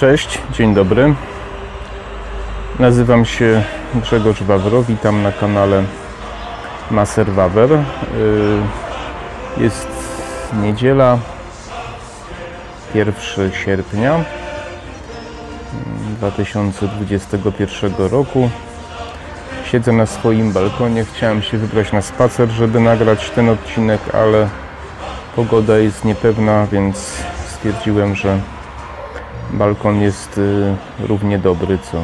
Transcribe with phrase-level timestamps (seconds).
[0.00, 1.14] Cześć, dzień dobry.
[2.78, 3.62] Nazywam się
[3.94, 5.82] Grzegorz Wawro, witam na kanale
[6.90, 7.72] Maser Wawer.
[7.72, 7.80] Y,
[9.56, 9.88] jest
[10.62, 11.18] niedziela,
[12.94, 13.14] 1
[13.52, 14.24] sierpnia
[16.18, 18.50] 2021 roku.
[19.64, 24.48] Siedzę na swoim balkonie, chciałem się wybrać na spacer, żeby nagrać ten odcinek, ale
[25.40, 26.96] pogoda jest niepewna, więc
[27.48, 28.38] stwierdziłem, że
[29.52, 32.02] balkon jest y, równie dobry co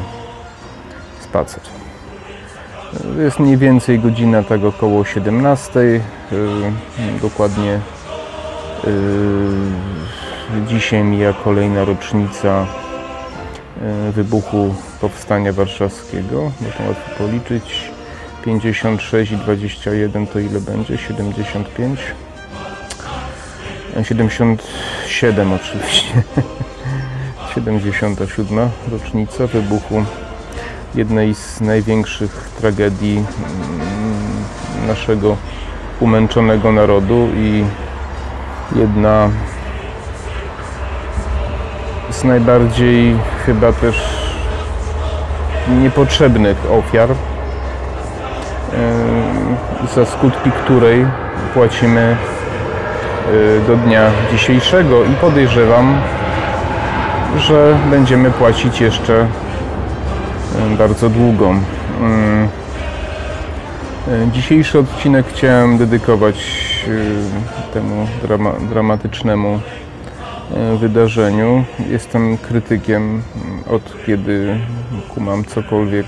[1.19, 1.61] spacer.
[3.17, 5.79] Jest mniej więcej godzina tak około 17.
[5.79, 6.01] y,
[7.21, 7.79] Dokładnie
[8.87, 8.89] y,
[10.67, 12.65] dzisiaj mija kolejna rocznica
[14.11, 16.51] wybuchu Powstania Warszawskiego.
[16.61, 17.91] Można łatwo policzyć.
[18.45, 20.97] 56 i 21 to ile będzie?
[20.97, 21.99] 75?
[24.03, 26.13] 77 oczywiście.
[27.55, 28.69] 77.
[28.91, 30.03] rocznica wybuchu
[30.95, 35.37] jednej z największych tragedii mm, naszego
[35.99, 37.63] umęczonego narodu i
[38.75, 39.29] jedna
[42.11, 44.27] z najbardziej chyba też
[45.83, 47.15] niepotrzebnych ofiar, yy,
[49.95, 51.05] za skutki której
[51.53, 52.17] płacimy
[53.67, 56.01] do dnia dzisiejszego i podejrzewam,
[57.37, 59.27] że będziemy płacić jeszcze
[60.77, 61.53] bardzo długo.
[62.01, 62.47] Mm.
[64.31, 66.35] Dzisiejszy odcinek chciałem dedykować
[67.73, 69.59] temu drama, dramatycznemu
[70.79, 71.63] wydarzeniu.
[71.89, 73.21] Jestem krytykiem
[73.69, 74.59] od kiedy
[75.13, 76.05] kumam cokolwiek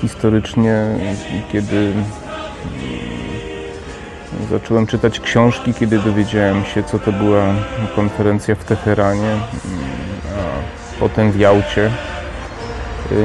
[0.00, 0.84] historycznie,
[1.52, 1.92] kiedy
[4.50, 7.44] zacząłem czytać książki, kiedy dowiedziałem się, co to była
[7.96, 9.36] konferencja w Teheranie,
[10.26, 11.90] a potem w Jałcie.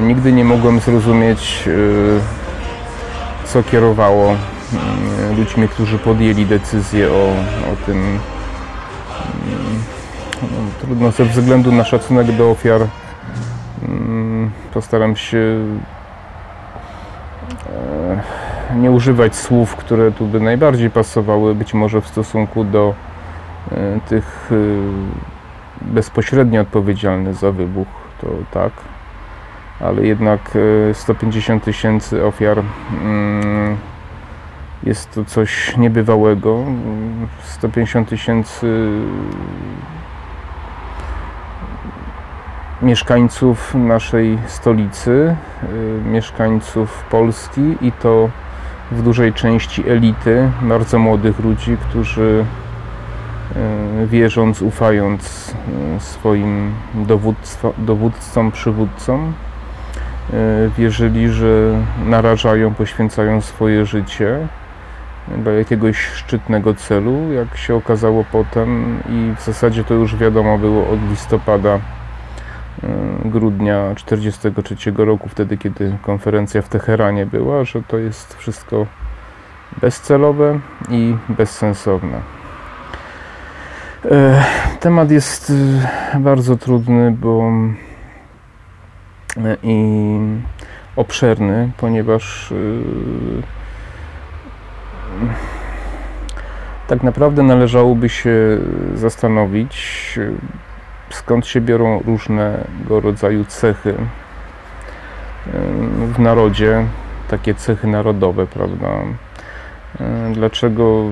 [0.02, 1.69] Nigdy nie mogłem zrozumieć,
[3.46, 4.35] co kierowało
[5.38, 7.34] ludźmi, którzy podjęli decyzję o,
[7.74, 8.19] o tym.
[10.41, 10.47] No,
[10.81, 12.81] trudno ze względu na szacunek do ofiar.
[14.74, 15.40] Postaram się
[18.76, 22.94] nie używać słów, które tu by najbardziej pasowały, być może w stosunku do
[24.08, 24.50] tych
[25.81, 27.88] bezpośrednio odpowiedzialnych za wybuch,
[28.22, 28.72] to tak,
[29.80, 30.52] ale jednak
[30.94, 32.62] 150 tysięcy ofiar
[34.84, 36.64] jest to coś niebywałego.
[37.44, 38.90] 150 tysięcy
[42.82, 45.36] mieszkańców naszej stolicy,
[46.06, 48.30] mieszkańców Polski i to
[48.91, 52.46] w dużej części elity, bardzo młodych ludzi, którzy
[54.06, 55.53] wierząc, ufając
[56.00, 56.73] swoim
[57.78, 59.34] dowódcom, przywódcom,
[60.78, 64.47] wierzyli, że narażają, poświęcają swoje życie
[65.38, 70.90] dla jakiegoś szczytnego celu, jak się okazało potem i w zasadzie to już wiadomo było
[70.90, 71.79] od listopada
[73.25, 78.86] grudnia 1943 roku, wtedy kiedy konferencja w Teheranie była, że to jest wszystko
[79.81, 80.59] bezcelowe
[80.90, 82.22] i bezsensowne.
[84.80, 85.53] Temat jest
[86.19, 87.52] bardzo trudny, bo
[89.64, 90.18] i
[90.96, 92.53] obszerny, ponieważ
[96.88, 98.58] tak naprawdę należałoby się
[98.94, 100.19] zastanowić,
[101.09, 103.95] skąd się biorą różnego rodzaju cechy
[105.97, 106.85] w narodzie,
[107.27, 108.88] takie cechy narodowe, prawda?
[110.33, 111.03] Dlaczego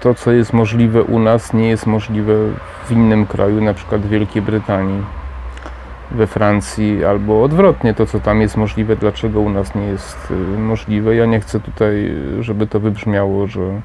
[0.00, 2.34] to, co jest możliwe u nas, nie jest możliwe
[2.84, 5.02] w innym kraju, na przykład w Wielkiej Brytanii,
[6.10, 11.14] we Francji, albo odwrotnie, to, co tam jest możliwe, dlaczego u nas nie jest możliwe.
[11.14, 13.80] Ja nie chcę tutaj, żeby to wybrzmiało, że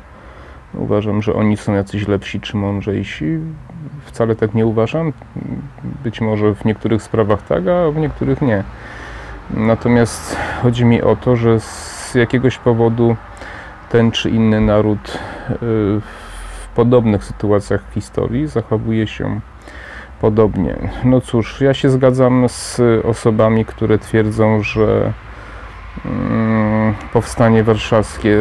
[0.73, 3.37] uważam, że oni są jacyś lepsi czy mądrzejsi.
[4.05, 5.13] Wcale tak nie uważam.
[6.03, 8.63] Być może w niektórych sprawach tak, a w niektórych nie.
[9.49, 13.15] Natomiast chodzi mi o to, że z jakiegoś powodu
[13.89, 15.17] ten czy inny naród
[15.61, 19.39] w podobnych sytuacjach historii zachowuje się
[20.21, 20.75] podobnie.
[21.03, 25.13] No cóż, ja się zgadzam z osobami, które twierdzą, że
[27.13, 28.37] powstanie warszawskie,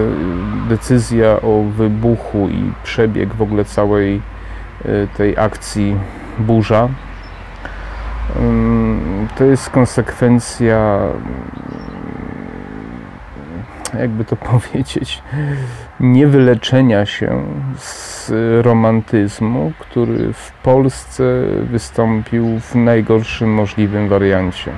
[0.68, 4.22] decyzja o wybuchu i przebieg w ogóle całej
[5.16, 5.96] tej akcji
[6.38, 6.88] burza
[9.36, 10.98] to jest konsekwencja
[13.98, 15.22] jakby to powiedzieć,
[16.00, 17.44] niewyleczenia się
[17.78, 18.30] z
[18.64, 21.24] romantyzmu, który w Polsce
[21.62, 24.72] wystąpił w najgorszym możliwym wariancie.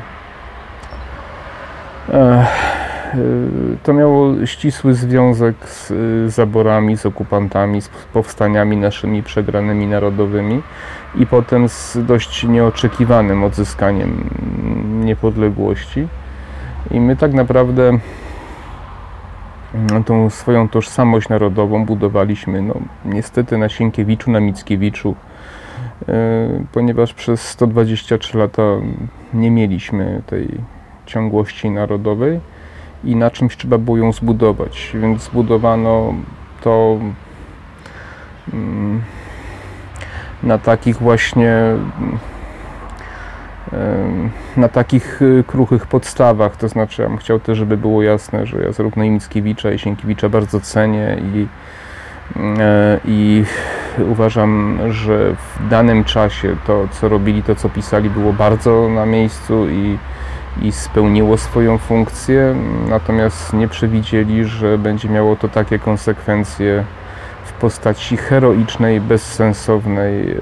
[3.82, 5.92] To miało ścisły związek z
[6.34, 10.62] zaborami, z okupantami, z powstaniami naszymi przegranymi narodowymi
[11.14, 14.30] i potem z dość nieoczekiwanym odzyskaniem
[15.04, 16.08] niepodległości.
[16.90, 17.98] I my tak naprawdę
[19.74, 22.74] mm, tą swoją tożsamość narodową budowaliśmy no,
[23.04, 25.14] niestety na Sienkiewiczu, na Mickiewiczu,
[26.08, 26.14] yy,
[26.72, 28.62] ponieważ przez 123 lata
[29.34, 30.48] nie mieliśmy tej
[31.06, 32.40] ciągłości narodowej
[33.04, 36.14] i na czymś trzeba było ją zbudować, więc zbudowano
[36.60, 36.98] to
[38.52, 38.58] yy,
[40.42, 41.76] na takich właśnie
[44.56, 46.56] na takich y, kruchych podstawach.
[46.56, 49.78] To znaczy, ja bym chciał też, żeby było jasne, że ja zarówno i Mickiewicza, i
[49.78, 51.46] Sienkiewicza bardzo cenię i,
[52.58, 53.44] e, i
[53.98, 59.68] uważam, że w danym czasie to, co robili, to, co pisali, było bardzo na miejscu
[59.68, 59.98] i,
[60.62, 62.54] i spełniło swoją funkcję,
[62.88, 66.84] natomiast nie przewidzieli, że będzie miało to takie konsekwencje
[67.44, 70.38] w postaci heroicznej, bezsensownej y,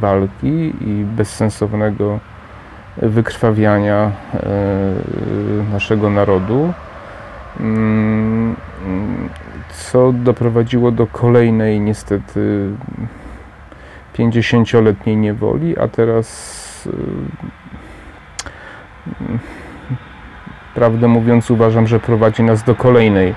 [0.00, 2.18] walki i bezsensownego
[3.02, 6.72] wykrwawiania e, naszego narodu,
[7.60, 8.56] mm,
[9.70, 12.70] co doprowadziło do kolejnej niestety
[14.18, 16.28] 50-letniej niewoli, a teraz
[16.86, 16.90] e,
[20.74, 23.34] prawdę mówiąc uważam, że prowadzi nas do kolejnej,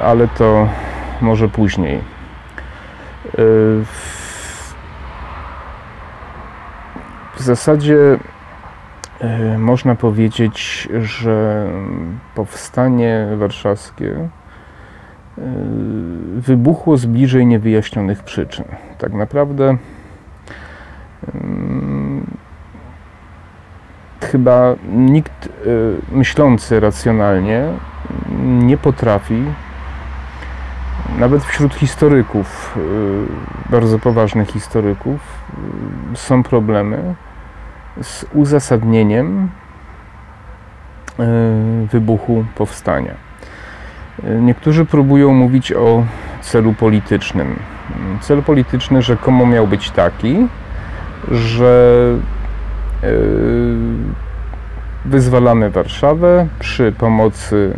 [0.00, 0.68] ale to
[1.20, 1.96] może później.
[1.96, 2.00] E,
[7.36, 8.18] w zasadzie
[9.20, 11.66] E, można powiedzieć, że
[12.34, 14.28] powstanie warszawskie e,
[16.36, 18.64] wybuchło z bliżej niewyjaśnionych przyczyn.
[18.98, 19.76] Tak naprawdę
[24.24, 25.48] chyba nikt e,
[26.16, 27.64] myślący racjonalnie
[28.42, 29.44] nie potrafi,
[31.18, 32.78] nawet wśród historyków,
[33.70, 35.20] bardzo poważnych historyków,
[36.14, 37.14] są problemy
[38.02, 39.48] z uzasadnieniem
[41.92, 43.14] wybuchu powstania.
[44.40, 46.04] Niektórzy próbują mówić o
[46.40, 47.58] celu politycznym.
[48.20, 50.46] Cel polityczny rzekomo miał być taki,
[51.30, 51.94] że
[55.04, 57.72] wyzwalamy Warszawę przy pomocy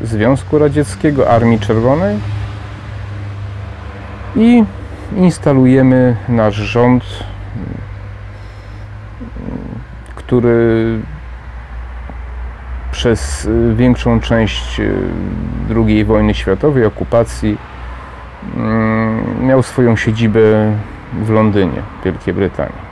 [0.00, 2.18] Związku Radzieckiego, Armii Czerwonej
[4.36, 4.64] i
[5.16, 7.04] instalujemy nasz rząd
[10.30, 10.98] który
[12.92, 14.94] przez większą część y,
[15.76, 17.56] II wojny światowej, okupacji,
[18.56, 20.40] mm, miał swoją siedzibę
[21.22, 22.89] w Londynie, Wielkiej Brytanii.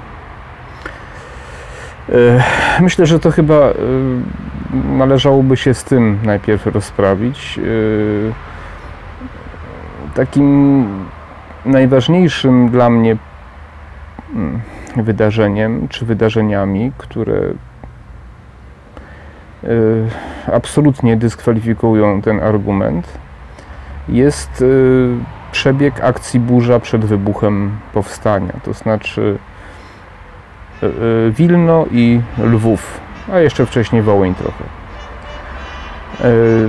[2.10, 2.42] Y,
[2.80, 3.72] myślę, że to chyba
[4.98, 7.60] należałoby się z tym najpierw rozprawić.
[10.14, 10.86] Takim
[11.64, 13.16] najważniejszym dla mnie
[14.34, 14.60] mm,
[14.96, 17.40] wydarzeniem czy wydarzeniami, które
[19.64, 19.68] e,
[20.52, 23.18] absolutnie dyskwalifikują ten argument,
[24.08, 24.64] jest e,
[25.52, 29.57] przebieg akcji burza przed wybuchem powstania, to znaczy e,
[31.30, 33.00] Wilno i Lwów,
[33.32, 34.64] a jeszcze wcześniej Wołyń trochę.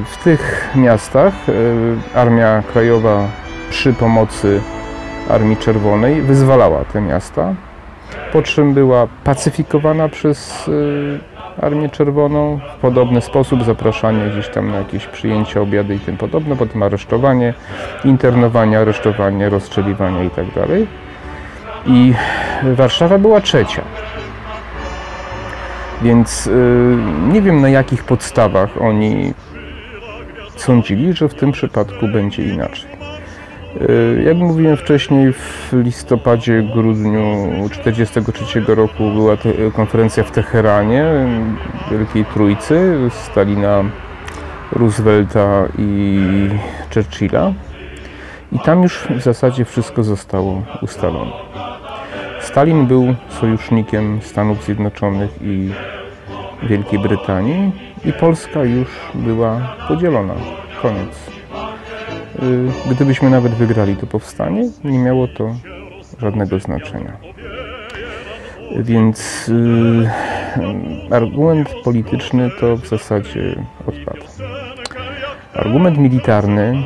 [0.05, 1.33] W tych miastach
[2.15, 3.27] Armia Krajowa
[3.69, 4.61] przy pomocy
[5.29, 7.53] Armii Czerwonej wyzwalała te miasta
[8.33, 11.19] po czym była pacyfikowana przez y,
[11.61, 16.55] Armię Czerwoną w podobny sposób, zapraszanie gdzieś tam na jakieś przyjęcia, obiady i tym podobne,
[16.55, 17.53] potem aresztowanie,
[18.05, 20.45] internowanie, aresztowanie, rozstrzeliwanie i tak.
[21.85, 22.13] I
[22.63, 23.81] Warszawa była trzecia.
[26.01, 26.51] Więc y,
[27.27, 29.33] nie wiem na jakich podstawach oni
[30.55, 32.89] sądzili, że w tym przypadku będzie inaczej.
[33.81, 37.49] Y, jak mówiłem wcześniej, w listopadzie, grudniu
[37.83, 39.37] 1943 roku była
[39.75, 41.05] konferencja w Teheranie,
[41.91, 43.83] Wielkiej Trójcy, Stalina,
[44.71, 46.19] Roosevelta i
[46.93, 47.53] Churchilla.
[48.51, 51.31] I tam już w zasadzie wszystko zostało ustalone.
[52.49, 55.69] Stalin był sojusznikiem Stanów Zjednoczonych i
[56.63, 57.71] Wielkiej Brytanii
[58.05, 60.33] i Polska już była podzielona.
[60.81, 61.29] Koniec.
[62.43, 65.55] Y, gdybyśmy nawet wygrali to powstanie, nie miało to
[66.21, 67.17] żadnego znaczenia.
[68.75, 70.09] Więc yy,
[71.15, 74.25] argument polityczny to w zasadzie odpadł.
[75.53, 76.83] Argument militarny,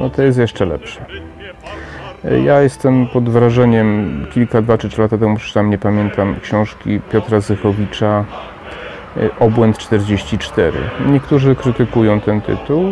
[0.00, 1.06] no to jest jeszcze lepsze.
[2.44, 7.40] Ja jestem pod wrażeniem, kilka, dwa czy trzy lata temu przeczytałem, nie pamiętam, książki Piotra
[7.40, 8.24] Zychowicza
[9.40, 10.78] Obłęd 44.
[11.06, 12.84] Niektórzy krytykują ten tytuł.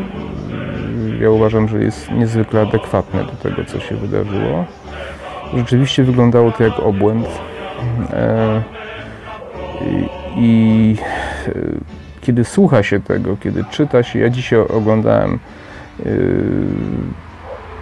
[1.21, 4.65] Ja uważam, że jest niezwykle adekwatny do tego, co się wydarzyło.
[5.57, 7.27] Rzeczywiście wyglądało to jak obłęd.
[8.13, 8.63] E,
[10.37, 10.97] I
[11.49, 11.53] e,
[12.21, 15.39] kiedy słucha się tego, kiedy czyta się, ja dzisiaj oglądałem
[16.01, 16.11] e,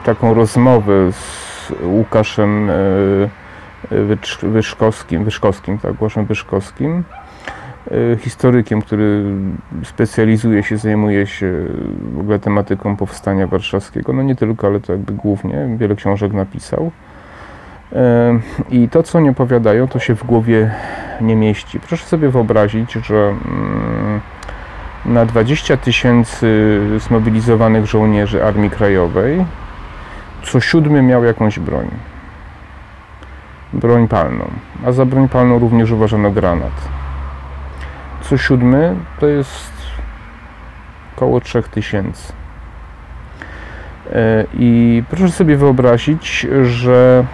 [0.05, 2.71] taką rozmowę z Łukaszem
[4.43, 7.05] Wyszkowskim, Wyszkowskim, tak, Łukaszem Wyszkowskim,
[8.19, 9.25] historykiem, który
[9.85, 11.65] specjalizuje się, zajmuje się
[12.15, 14.13] w ogóle tematyką powstania warszawskiego.
[14.13, 15.77] No nie tylko, ale to jakby głównie.
[15.79, 16.91] Wiele książek napisał.
[18.71, 20.75] I to, co oni opowiadają, to się w głowie
[21.21, 21.81] nie mieści.
[21.81, 24.21] Proszę sobie wyobrazić, że mm,
[25.05, 29.45] na 20 tysięcy zmobilizowanych żołnierzy Armii Krajowej
[30.43, 31.91] co siódmy miał jakąś broń.
[33.73, 34.51] Broń palną.
[34.87, 36.89] A za broń palną również uważano granat.
[38.23, 39.73] Co siódmy to jest
[41.17, 42.33] około 3000.
[44.13, 47.25] E, I proszę sobie wyobrazić, że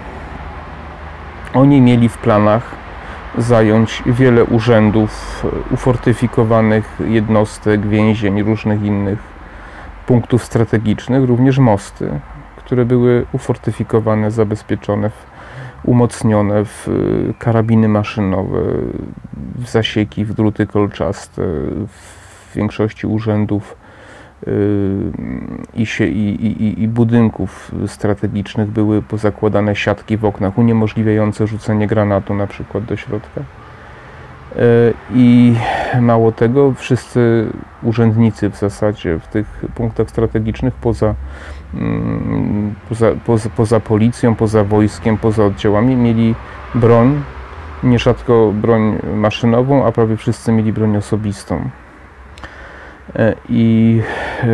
[1.55, 2.85] oni mieli w planach
[3.39, 9.19] zająć wiele urzędów, ufortyfikowanych jednostek, więzień, różnych innych
[10.07, 12.21] punktów strategicznych, również mosty,
[12.65, 15.11] które były ufortyfikowane, zabezpieczone,
[15.85, 16.89] umocnione w
[17.39, 18.61] karabiny maszynowe,
[19.57, 21.43] w zasieki, w druty kolczaste,
[21.87, 23.77] w większości urzędów
[25.75, 32.35] i, się, i, i, i, budynków strategicznych były pozakładane siatki w oknach uniemożliwiające rzucenie granatu
[32.35, 33.41] na przykład do środka.
[33.41, 34.57] E,
[35.15, 35.55] I
[36.01, 37.47] mało tego, wszyscy
[37.83, 41.15] urzędnicy w zasadzie w tych punktach strategicznych poza,
[42.89, 46.35] poza, poza, poza policją, poza wojskiem, poza oddziałami mieli
[46.75, 47.23] broń,
[47.83, 51.71] nierzadko broń maszynową, a prawie wszyscy mieli broń osobistą.
[53.17, 54.01] E, I
[54.43, 54.47] e,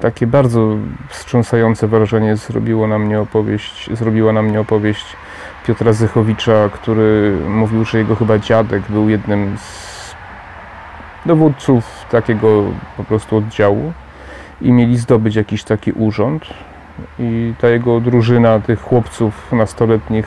[0.00, 0.76] takie bardzo
[1.08, 5.16] wstrząsające wrażenie zrobiło na mnie opowieść, zrobiła na mnie opowieść
[5.66, 9.98] Piotra Zychowicza, który mówił, że jego chyba dziadek był jednym z
[11.26, 12.64] dowódców takiego
[12.96, 13.92] po prostu oddziału
[14.60, 16.46] i mieli zdobyć jakiś taki urząd
[17.18, 20.26] i ta jego drużyna tych chłopców nastoletnich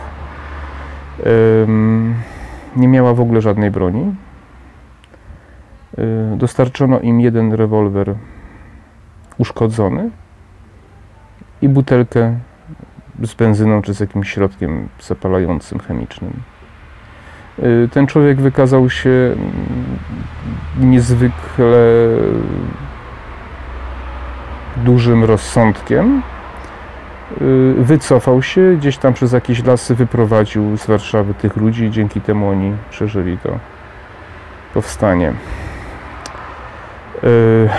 [2.76, 4.16] nie miała w ogóle żadnej broni
[6.00, 8.16] Y, dostarczono im jeden rewolwer
[9.38, 10.10] uszkodzony
[11.62, 12.40] i butelkę
[13.22, 16.34] z benzyną czy z jakimś środkiem zapalającym chemicznym.
[17.60, 19.36] Y, ten człowiek wykazał się
[20.80, 21.78] niezwykle
[24.78, 26.22] dużym rozsądkiem.
[27.42, 32.22] Y, wycofał się, gdzieś tam przez jakieś lasy wyprowadził z Warszawy tych ludzi i dzięki
[32.22, 33.50] temu oni przeżyli to
[34.74, 35.34] powstanie.
[37.24, 37.70] Yy,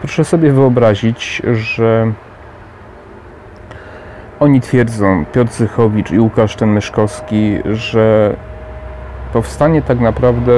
[0.00, 2.12] proszę sobie wyobrazić, że
[4.40, 8.36] oni twierdzą, Piotr Zychowicz i Łukasz ten Myszkowski, że
[9.32, 10.52] powstanie tak naprawdę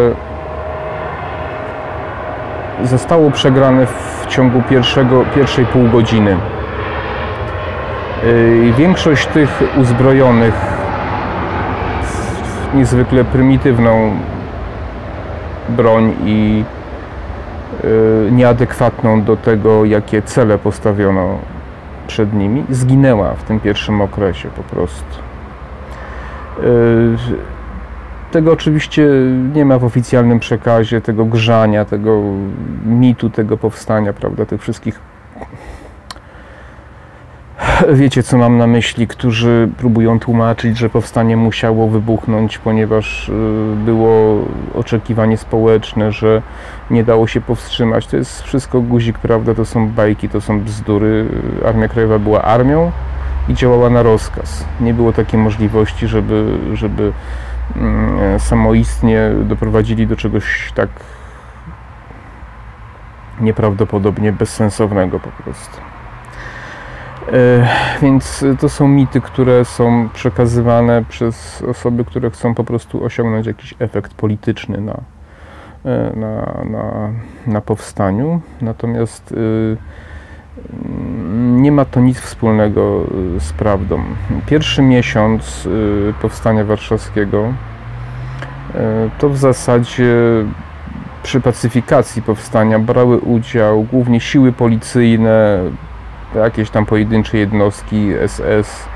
[2.84, 6.36] zostało przegrane w ciągu pierwszego, pierwszej pół godziny.
[8.24, 10.54] Yy, większość tych uzbrojonych
[12.72, 14.16] w niezwykle prymitywną
[15.68, 16.64] broń i
[17.84, 21.38] Y, nieadekwatną do tego, jakie cele postawiono
[22.06, 25.04] przed nimi, zginęła w tym pierwszym okresie po prostu.
[28.32, 29.08] Tego oczywiście
[29.54, 32.22] nie ma w oficjalnym przekazie, tego grzania, tego
[32.86, 35.00] mitu, tego powstania, prawda, tych wszystkich
[37.88, 43.32] wiecie, co mam na myśli, którzy próbują tłumaczyć, że powstanie musiało wybuchnąć, ponieważ y,
[43.84, 46.42] było oczekiwanie społeczne, że
[46.90, 48.06] nie dało się powstrzymać.
[48.06, 49.54] To jest wszystko guzik, prawda?
[49.54, 51.26] To są bajki, to są bzdury.
[51.66, 52.92] Armia Krajowa była armią
[53.48, 54.64] i działała na rozkaz.
[54.80, 57.12] Nie było takiej możliwości, żeby, żeby
[58.38, 60.88] samoistnie doprowadzili do czegoś tak
[63.40, 65.80] nieprawdopodobnie bezsensownego po prostu.
[67.32, 67.68] E,
[68.02, 73.74] więc to są mity, które są przekazywane przez osoby, które chcą po prostu osiągnąć jakiś
[73.78, 75.00] efekt polityczny na,
[75.84, 77.10] e, na, na,
[77.46, 78.40] na powstaniu.
[78.60, 79.76] Natomiast y,
[81.40, 83.07] nie ma to nic wspólnego
[83.38, 84.02] z prawdą.
[84.47, 87.52] Pierwszy miesiąc y, powstania warszawskiego
[88.75, 90.14] e, to w zasadzie
[91.23, 95.59] przy pacyfikacji powstania brały udział głównie siły policyjne,
[96.35, 98.88] jakieś tam pojedyncze jednostki SS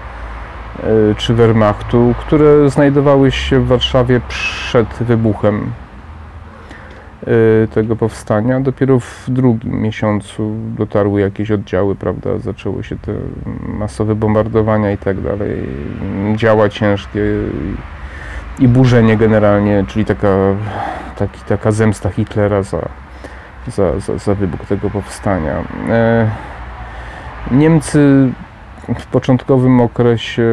[1.16, 5.72] czy Wehrmachtu, które znajdowały się w Warszawie przed wybuchem
[7.74, 8.60] tego powstania.
[8.60, 13.12] Dopiero w drugim miesiącu dotarły jakieś oddziały, prawda, zaczęły się te
[13.68, 15.68] masowe bombardowania i tak dalej,
[16.36, 17.20] działa ciężkie
[18.58, 20.36] i burzenie generalnie, czyli taka,
[21.16, 22.88] taki, taka zemsta Hitlera za,
[23.66, 25.64] za, za, za wybuch tego powstania.
[25.88, 26.30] E,
[27.50, 28.32] Niemcy
[28.98, 30.46] w początkowym okresie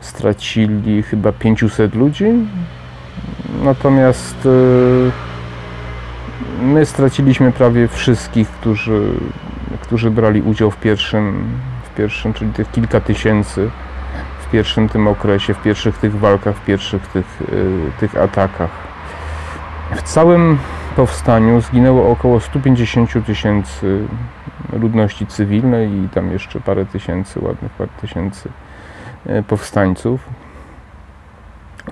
[0.00, 2.32] stracili chyba 500 ludzi,
[3.64, 4.50] natomiast e,
[6.62, 9.12] my straciliśmy prawie wszystkich, którzy,
[9.80, 11.44] którzy brali udział w pierwszym,
[11.82, 13.70] w pierwszym, czyli tych kilka tysięcy
[14.48, 18.70] w pierwszym tym okresie, w pierwszych tych walkach, w pierwszych tych, y, tych atakach.
[19.96, 20.58] W całym
[20.96, 24.06] powstaniu zginęło około 150 tysięcy
[24.72, 28.48] ludności cywilnej i tam jeszcze parę tysięcy, ładnych parę tysięcy
[29.26, 30.20] y, powstańców.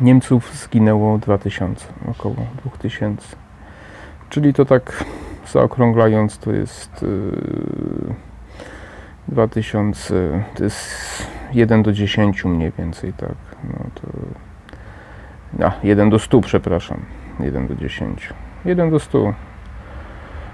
[0.01, 3.37] Niemców zginęło 2000, około 2000.
[4.29, 5.05] Czyli to tak
[5.53, 7.05] zaokrąglając to jest
[9.29, 13.35] 2000, y, to jest 1 do 10 mniej więcej, tak.
[13.65, 14.09] No to,
[15.67, 17.01] a, 1 do 100, przepraszam.
[17.41, 18.33] 1 do 10.
[18.65, 19.35] 1 do 100.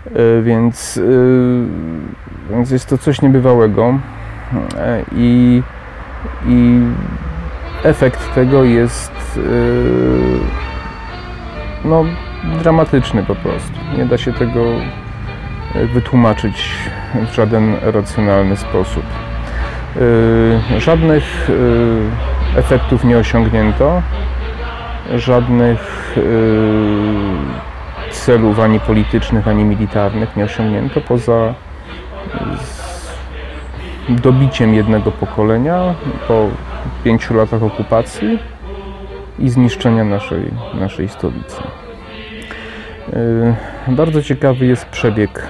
[0.07, 1.01] E, więc,
[2.51, 3.99] e, więc jest to coś niebywałego
[4.77, 5.63] e, i,
[6.47, 6.81] i
[7.85, 9.41] efekt tego jest
[11.85, 12.05] no,
[12.63, 13.73] dramatyczny po prostu.
[13.99, 14.65] Nie da się tego
[15.95, 16.69] wytłumaczyć
[17.31, 19.05] w żaden racjonalny sposób.
[19.97, 21.51] Y, żadnych
[22.57, 24.03] efektów nie osiągnięto,
[25.15, 26.13] żadnych
[28.11, 31.55] celów ani politycznych, ani militarnych nie osiągnięto poza
[34.09, 35.95] dobiciem jednego pokolenia
[36.29, 36.49] po
[37.05, 38.39] pięciu latach okupacji
[39.39, 41.63] i zniszczenia naszej, naszej stolicy.
[43.89, 45.49] Bardzo ciekawy jest przebieg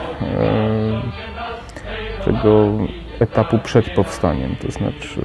[2.24, 2.68] tego
[3.20, 5.20] etapu przed powstaniem, to znaczy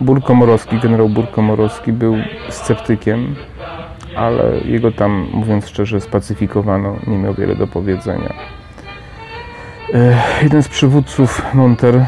[0.00, 2.16] Burkomorowski, generał Burkomorowski był
[2.48, 3.34] sceptykiem,
[4.16, 8.57] ale jego tam, mówiąc szczerze, spacyfikowano, nie miał wiele do powiedzenia.
[9.94, 12.04] E, jeden z przywódców Monter,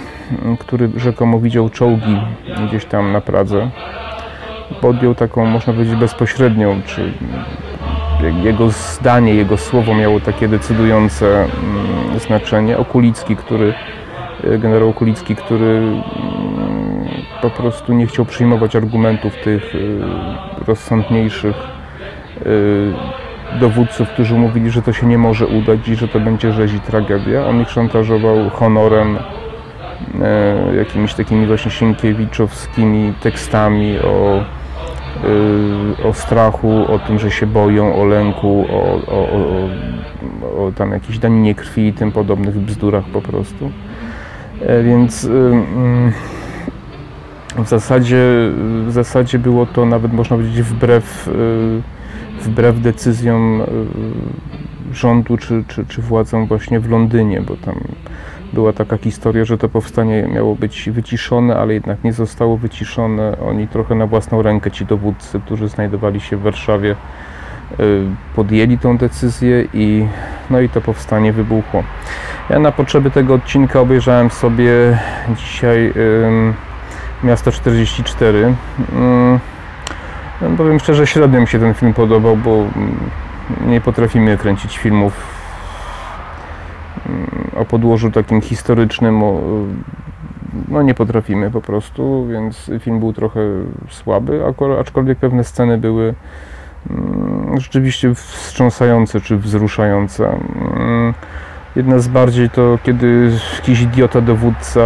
[0.58, 2.20] który rzekomo widział czołgi
[2.68, 3.70] gdzieś tam na Pradze,
[4.80, 7.12] podjął taką, można powiedzieć, bezpośrednią, czy
[8.42, 11.46] jego zdanie, jego słowo miało takie decydujące
[12.26, 12.78] znaczenie.
[12.78, 13.74] Okulicki, który,
[14.44, 15.82] e, generał Okulicki, który
[17.42, 19.78] po prostu nie chciał przyjmować argumentów tych e,
[20.66, 21.56] rozsądniejszych
[23.60, 26.80] dowódców, którzy mówili, że to się nie może udać i że to będzie rzeź i
[26.80, 27.46] tragedia.
[27.46, 29.18] On ich szantażował honorem,
[30.76, 34.44] jakimiś takimi właśnie sienkiewiczowskimi tekstami o
[35.24, 40.92] Y, o strachu, o tym, że się boją, o lęku, o, o, o, o tam
[40.92, 43.70] jakiejś daninie krwi i tym podobnych bzdurach po prostu.
[44.60, 46.12] E, więc y, mm,
[47.58, 48.24] w zasadzie,
[48.86, 51.30] w zasadzie było to nawet można powiedzieć wbrew, y,
[52.40, 53.62] wbrew decyzjom
[54.92, 57.74] rządu czy, czy, czy władzom właśnie w Londynie, bo tam
[58.52, 63.36] była taka historia, że to powstanie miało być wyciszone, ale jednak nie zostało wyciszone.
[63.46, 66.96] Oni trochę na własną rękę, ci dowódcy, którzy znajdowali się w Warszawie,
[67.80, 68.04] y,
[68.36, 70.06] podjęli tą decyzję i
[70.50, 71.84] no i to powstanie wybuchło.
[72.50, 74.98] Ja na potrzeby tego odcinka obejrzałem sobie
[75.36, 75.92] dzisiaj
[77.24, 78.54] Miasto 44.
[80.40, 82.66] No, powiem szczerze, średnio mi się ten film podobał, bo
[83.66, 85.40] nie potrafimy kręcić filmów
[87.56, 89.22] o podłożu takim historycznym
[90.68, 93.40] no nie potrafimy po prostu, więc film był trochę
[93.88, 94.40] słaby,
[94.80, 96.14] aczkolwiek pewne sceny były
[96.90, 100.28] mm, rzeczywiście wstrząsające czy wzruszające.
[100.28, 101.14] Mm,
[101.76, 104.80] jedna z bardziej to, kiedy jakiś idiota dowódca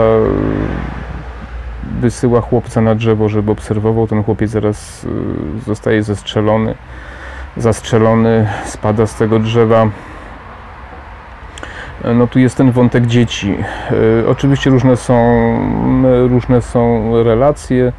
[2.01, 5.09] wysyła chłopca na drzewo, żeby obserwował, ten chłopiec zaraz y,
[5.67, 6.75] zostaje zestrzelony,
[7.57, 9.89] zastrzelony, spada z tego drzewa
[12.15, 13.57] no tu jest ten wątek dzieci.
[14.25, 15.49] E, oczywiście różne są,
[16.29, 17.93] różne są relacje.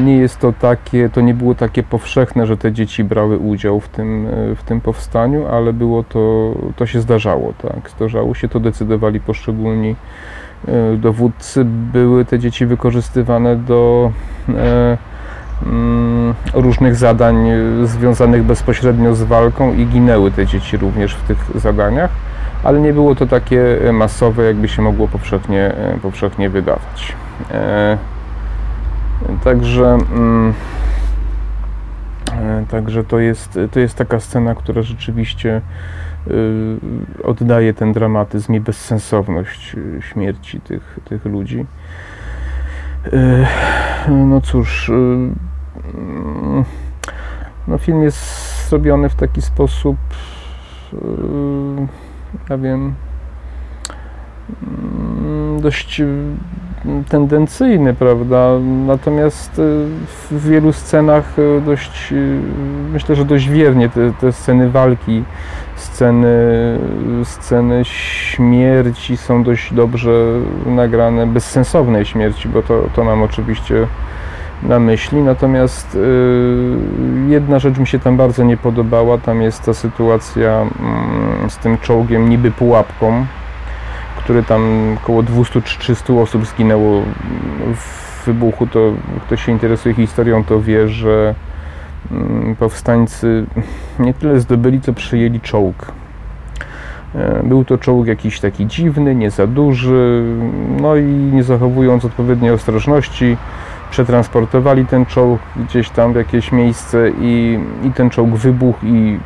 [0.00, 3.88] Nie jest to takie, to nie było takie powszechne, że te dzieci brały udział w
[3.88, 7.90] tym, w tym powstaniu, ale było to, to się zdarzało, tak.
[7.90, 9.96] Zdarzało się, to decydowali poszczególni
[10.96, 11.64] dowódcy.
[11.64, 14.12] Były te dzieci wykorzystywane do
[14.48, 17.36] mm, różnych zadań
[17.84, 22.10] związanych bezpośrednio z walką i ginęły te dzieci również w tych zadaniach,
[22.64, 25.72] ale nie było to takie masowe, jakby się mogło powszechnie,
[26.02, 27.16] powszechnie wydawać.
[29.44, 30.54] Także, mm,
[32.70, 35.60] także to, jest, to jest taka scena, która rzeczywiście
[37.24, 41.66] oddaje ten dramatyzm i bezsensowność y, śmierci tych, tych ludzi.
[43.12, 43.46] Y,
[44.08, 44.90] no cóż,
[47.68, 49.96] no film jest zrobiony w taki sposób,
[52.50, 52.94] ja wiem,
[55.60, 56.02] dość
[57.08, 58.50] tendencyjny, prawda?
[58.86, 59.52] Natomiast
[60.30, 62.14] w wielu scenach dość,
[62.92, 65.24] myślę, że dość wiernie te, te sceny walki
[65.82, 66.78] sceny,
[67.24, 70.10] sceny śmierci są dość dobrze
[70.66, 73.86] nagrane, bezsensownej śmierci, bo to, to mam oczywiście
[74.62, 75.22] na myśli.
[75.22, 75.98] Natomiast y,
[77.28, 80.66] jedna rzecz mi się tam bardzo nie podobała, tam jest ta sytuacja
[81.46, 83.26] y, z tym czołgiem niby pułapką,
[84.16, 87.02] który tam około 200 czy 300 osób zginęło
[87.74, 88.92] w wybuchu, to
[89.26, 91.51] kto się interesuje historią, to wie, że Mm,
[92.58, 93.46] powstańcy
[93.98, 95.92] nie tyle zdobyli, co przyjęli czołg.
[97.14, 100.24] E, był to czołg jakiś taki dziwny, nie za duży,
[100.80, 103.36] no i nie zachowując odpowiedniej ostrożności,
[103.90, 109.18] przetransportowali ten czołg gdzieś tam w jakieś miejsce i, i ten czołg wybuchł i,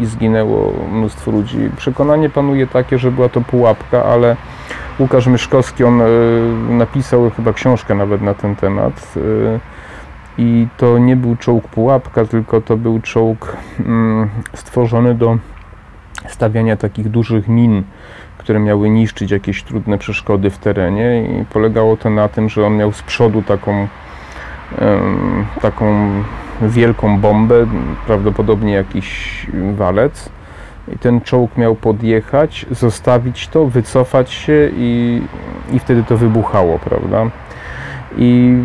[0.00, 1.58] i zginęło mnóstwo ludzi.
[1.76, 4.36] Przekonanie panuje takie, że była to pułapka, ale
[4.98, 6.06] Łukasz Myszkowski, on e,
[6.70, 9.14] napisał chyba książkę nawet na ten temat.
[10.38, 15.38] I to nie był czołg pułapka, tylko to był czołg mm, stworzony do
[16.28, 17.82] stawiania takich dużych min,
[18.38, 22.76] które miały niszczyć jakieś trudne przeszkody w terenie i polegało to na tym, że on
[22.76, 23.88] miał z przodu taką
[25.60, 26.10] taką
[26.62, 27.66] wielką bombę,
[28.06, 30.28] prawdopodobnie jakiś walec
[30.94, 35.22] i ten czołg miał podjechać, zostawić to, wycofać się i,
[35.72, 37.26] i wtedy to wybuchało, prawda?
[38.16, 38.58] I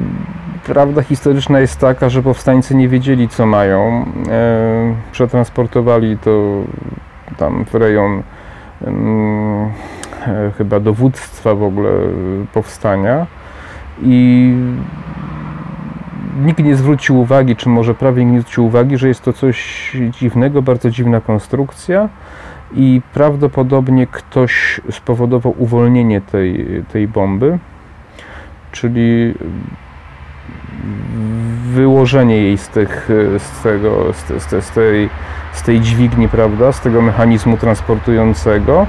[0.65, 4.05] Prawda historyczna jest taka, że powstańcy nie wiedzieli, co mają.
[4.29, 6.63] E, przetransportowali to
[7.37, 8.23] tam w rejon
[8.87, 11.91] e, chyba dowództwa w ogóle
[12.53, 13.27] powstania
[14.03, 14.53] i
[16.45, 20.61] nikt nie zwrócił uwagi, czy może prawie nie zwrócił uwagi, że jest to coś dziwnego,
[20.61, 22.09] bardzo dziwna konstrukcja
[22.73, 27.59] i prawdopodobnie ktoś spowodował uwolnienie tej, tej bomby,
[28.71, 29.33] czyli
[31.73, 35.09] wyłożenie jej z, tych, z, tego, z, z, z, tej,
[35.53, 38.87] z tej dźwigni, prawda, z tego mechanizmu transportującego.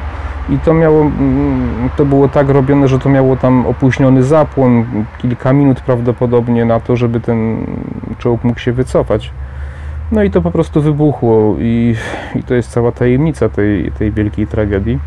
[0.48, 1.10] I to miało,
[1.96, 4.84] to było tak robione, że to miało tam opóźniony zapłon,
[5.18, 7.66] kilka minut prawdopodobnie na to, żeby ten
[8.18, 9.32] czołg mógł się wycofać.
[10.12, 11.94] No i to po prostu wybuchło i,
[12.34, 14.98] i to jest cała tajemnica tej, tej wielkiej tragedii.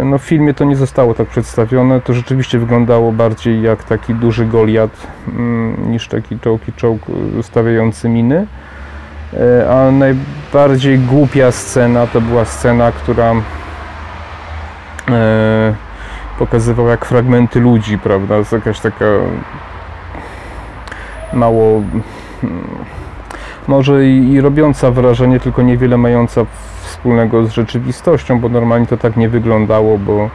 [0.00, 4.46] No w filmie to nie zostało tak przedstawione, to rzeczywiście wyglądało bardziej jak taki duży
[4.46, 7.02] Goliat mm, niż taki czołg i czołg
[7.38, 8.46] y, stawiający miny.
[9.34, 13.32] E, a najbardziej głupia scena to była scena, która
[15.08, 15.74] e,
[16.38, 18.44] pokazywała jak fragmenty ludzi, prawda?
[18.44, 19.04] To jakaś taka
[21.32, 21.82] mało
[22.42, 22.64] mm,
[23.68, 26.46] może i, i robiąca wrażenie, tylko niewiele mająca
[26.82, 30.30] wspólnego z rzeczywistością, bo normalnie to tak nie wyglądało, bo,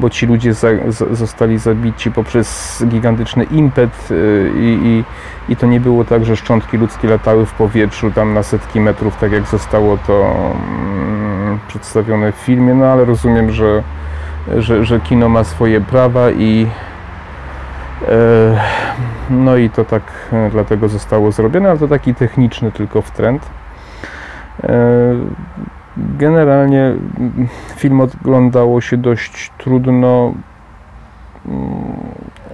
[0.00, 0.68] bo ci ludzie za,
[1.12, 5.04] zostali zabici poprzez gigantyczny impet y, i, i,
[5.52, 9.16] i to nie było tak, że szczątki ludzkie latały w powietrzu tam na setki metrów,
[9.16, 13.82] tak jak zostało to mm, przedstawione w filmie, no ale rozumiem, że,
[14.56, 16.66] że, że kino ma swoje prawa i
[19.30, 23.42] no i to tak e, dlatego zostało zrobione, ale to taki techniczny tylko wtręt.
[24.62, 24.68] E,
[25.96, 30.34] generalnie mm, film oglądało się dość trudno.
[31.46, 31.64] Mm,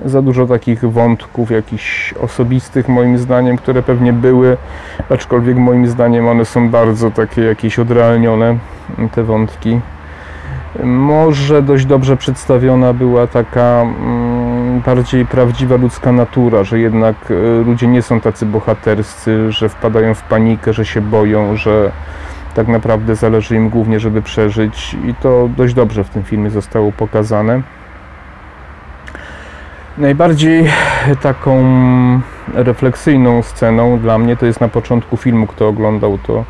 [0.04, 4.56] za dużo takich wątków, jakichś osobistych, moim zdaniem, które pewnie były,
[5.10, 8.56] aczkolwiek moim zdaniem one są bardzo takie jakieś odrealnione,
[9.14, 9.80] te wątki.
[10.84, 14.39] Może dość dobrze przedstawiona była taka mm,
[14.86, 20.22] bardziej prawdziwa ludzka natura, że jednak e, ludzie nie są tacy bohaterscy, że wpadają w
[20.22, 21.92] panikę, że się boją, że
[22.54, 24.96] tak naprawdę zależy im głównie, żeby przeżyć.
[25.04, 27.62] I to dość dobrze w tym filmie zostało pokazane.
[29.98, 30.70] Najbardziej
[31.22, 31.62] taką
[32.54, 36.44] refleksyjną sceną dla mnie to jest na początku filmu, kto oglądał to,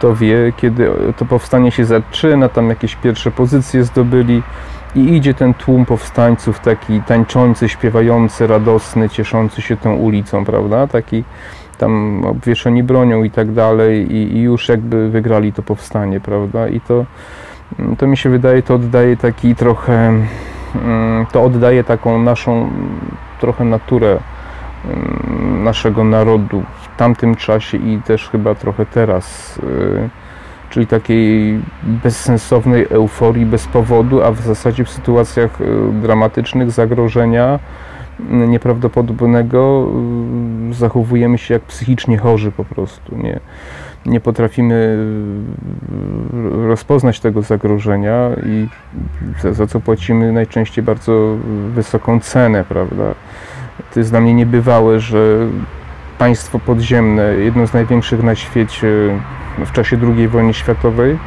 [0.00, 4.42] to wie, kiedy to powstanie się zaczyna, tam jakieś pierwsze pozycje zdobyli
[4.96, 10.86] i idzie ten tłum powstańców, taki tańczący, śpiewający, radosny, cieszący się tą ulicą, prawda?
[10.86, 11.24] Taki
[11.78, 16.68] tam obwieszeni bronią i tak dalej i, i już jakby wygrali to powstanie, prawda?
[16.68, 17.04] I to,
[17.78, 20.12] mm, to mi się wydaje, to oddaje taki trochę,
[20.74, 22.70] mm, to oddaje taką naszą
[23.40, 24.18] trochę naturę
[24.84, 29.58] mm, naszego narodu w tamtym czasie i też chyba trochę teraz.
[30.66, 35.64] Y, czyli takiej bezsensownej euforii bez powodu, a w zasadzie w sytuacjach y,
[36.02, 37.58] dramatycznych, zagrożenia
[38.20, 39.86] y, nieprawdopodobnego
[40.72, 43.16] zachowujemy się jak psychicznie chorzy po prostu.
[43.16, 43.40] Nie,
[44.06, 44.98] nie potrafimy
[46.68, 48.68] rozpoznać tego zagrożenia i
[49.42, 51.36] za, za co płacimy najczęściej bardzo
[51.74, 53.14] wysoką cenę, prawda?
[53.94, 55.38] To jest dla mnie niebywałe, że
[56.18, 58.88] państwo podziemne, jedno z największych na świecie
[59.58, 61.18] w czasie II wojny światowej,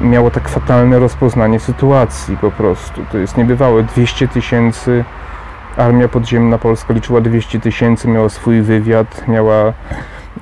[0.00, 3.00] miało tak fatalne rozpoznanie sytuacji po prostu.
[3.12, 3.82] To jest niebywałe.
[3.82, 5.04] 200 tysięcy,
[5.76, 9.72] armia podziemna polska liczyła 200 tysięcy, miała swój wywiad, miała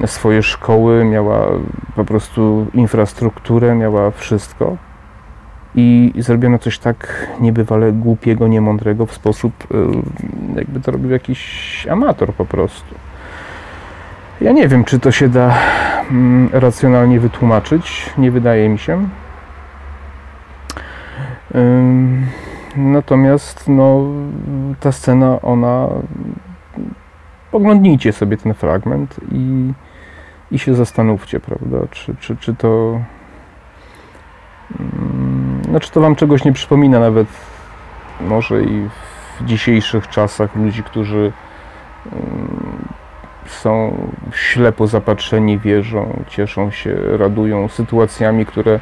[0.06, 1.46] swoje szkoły, miała
[1.96, 4.76] po prostu infrastrukturę, miała wszystko.
[5.74, 9.52] I zrobiono coś tak niebywale głupiego, niemądrego w sposób,
[10.54, 12.94] y, jakby to robił jakiś amator po prostu.
[14.42, 15.54] Ja nie wiem, czy to się da
[16.10, 18.10] mm, racjonalnie wytłumaczyć.
[18.18, 19.08] Nie wydaje mi się.
[22.76, 24.04] Natomiast no,
[24.80, 25.88] ta scena, ona.
[27.52, 29.72] Oglądnijcie sobie ten fragment i,
[30.50, 31.78] i się zastanówcie, prawda?
[31.90, 33.00] Czy, czy, czy to.
[35.68, 37.28] Znaczy, to Wam czegoś nie przypomina, nawet
[38.20, 38.88] może i
[39.40, 41.32] w dzisiejszych czasach ludzi, którzy
[43.46, 43.96] są
[44.32, 48.80] ślepo zapatrzeni, wierzą, cieszą się, radują sytuacjami, które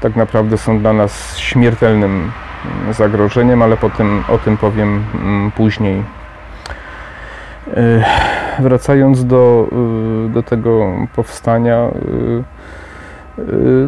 [0.00, 2.30] tak naprawdę są dla nas śmiertelnym
[2.80, 6.02] mm, zagrożeniem, ale potem o tym powiem mm, później.
[7.76, 8.04] E,
[8.58, 9.68] wracając do,
[10.26, 11.88] y, do tego powstania,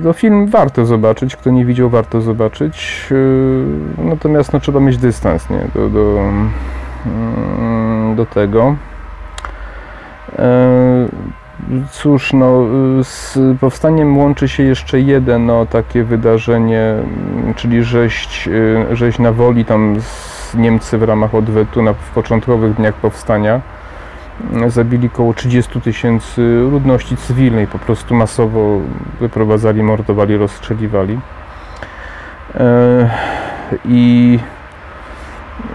[0.02, 3.08] no film warto zobaczyć, kto nie widział, warto zobaczyć.
[3.98, 5.60] Natomiast no, trzeba mieć dystans nie?
[5.74, 6.18] Do, do,
[7.06, 8.76] mm, do tego.
[10.38, 11.08] E,
[11.90, 12.62] cóż, no,
[13.02, 16.94] z powstaniem łączy się jeszcze jedno takie wydarzenie,
[17.56, 18.48] czyli rzeź,
[18.90, 19.96] e, rzeź na woli, tam
[20.54, 23.60] Niemcy w ramach odwetu na, w początkowych dniach powstania
[24.68, 28.80] zabili około 30 tysięcy ludności cywilnej, po prostu masowo
[29.20, 31.20] wyprowadzali, mordowali, rozstrzeliwali.
[32.54, 33.10] E,
[33.84, 34.38] I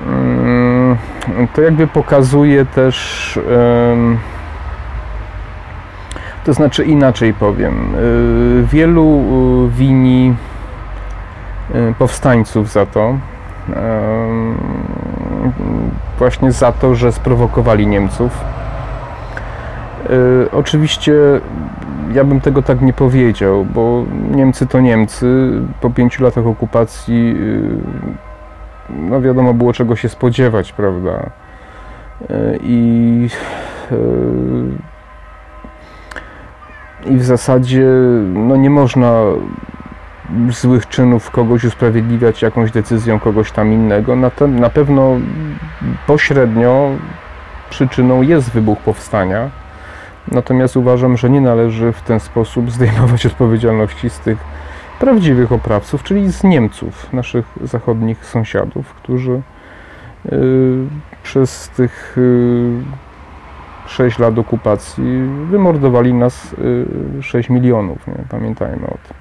[0.08, 0.98] mm,
[1.54, 3.40] to jakby pokazuje też
[6.46, 7.96] to znaczy inaczej powiem.
[7.96, 9.24] Y, wielu
[9.68, 10.36] y, wini
[11.76, 13.18] y, powstańców za to.
[16.20, 18.44] Właśnie za to, że sprowokowali Niemców.
[20.52, 21.14] Oczywiście
[22.14, 25.52] ja bym tego tak nie powiedział, bo Niemcy to Niemcy.
[25.82, 27.36] Po pięciu latach okupacji
[28.90, 31.30] no wiadomo było czego się spodziewać, prawda?
[32.62, 33.30] I
[37.06, 37.86] i w zasadzie
[38.34, 39.22] no nie można
[40.50, 44.16] złych czynów kogoś usprawiedliwiać jakąś decyzją kogoś tam innego.
[44.16, 45.20] Na, ten, na pewno
[46.08, 46.90] pośrednio
[47.70, 49.50] przyczyną jest wybuch powstania.
[50.32, 54.38] Natomiast uważam, że nie należy w ten sposób zdejmować odpowiedzialności z tych
[55.00, 59.42] prawdziwych oprawców, czyli z Niemców, naszych zachodnich sąsiadów, którzy
[60.26, 60.32] yy,
[61.24, 63.05] przez tych yy,
[63.88, 65.04] 6 lat okupacji
[65.50, 66.56] wymordowali nas
[67.22, 68.24] 6 y, milionów, nie?
[68.30, 69.18] pamiętajmy o tym.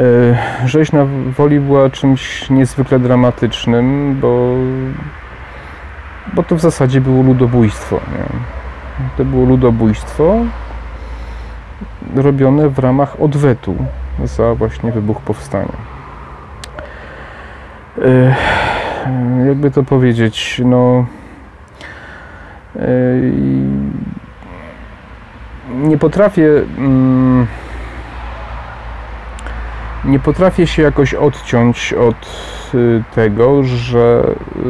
[0.00, 4.54] Y, rzeź na woli była czymś niezwykle dramatycznym, bo,
[6.34, 7.96] bo to w zasadzie było ludobójstwo.
[7.96, 8.24] Nie?
[9.16, 10.38] To było ludobójstwo
[12.14, 13.76] robione w ramach odwetu
[14.24, 15.76] za właśnie wybuch powstania.
[17.98, 18.34] Y,
[19.46, 21.06] jakby to powiedzieć, no
[25.68, 27.46] nie potrafię mm,
[30.04, 32.16] nie potrafię się jakoś odciąć od
[32.74, 34.24] y, tego, że
[34.56, 34.62] y,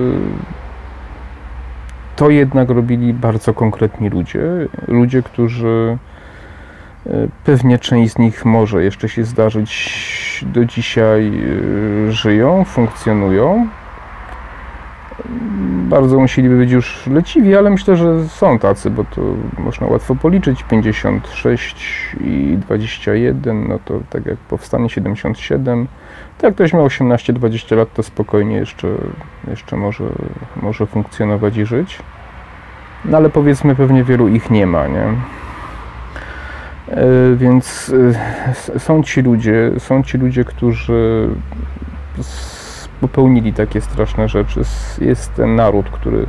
[2.17, 4.43] to jednak robili bardzo konkretni ludzie.
[4.89, 5.99] Ludzie, którzy
[7.07, 11.33] y, pewnie część z nich może jeszcze się zdarzyć do dzisiaj
[12.09, 13.69] żyją, funkcjonują
[15.89, 19.23] bardzo musieliby być już leciwi, ale myślę, że są tacy, bo to
[19.59, 20.63] można łatwo policzyć.
[20.63, 25.87] 56 i 21, no to tak jak powstanie 77.
[26.39, 28.89] To jak ktoś ma 18-20 lat, to spokojnie jeszcze,
[29.49, 30.05] jeszcze może,
[30.63, 31.99] może funkcjonować i żyć.
[33.05, 35.07] no ale powiedzmy pewnie wielu ich nie ma, nie?
[37.37, 37.93] Więc
[38.79, 41.29] są ci ludzie, są ci ludzie, którzy
[43.03, 44.61] popełnili takie straszne rzeczy.
[45.01, 46.27] Jest ten naród, który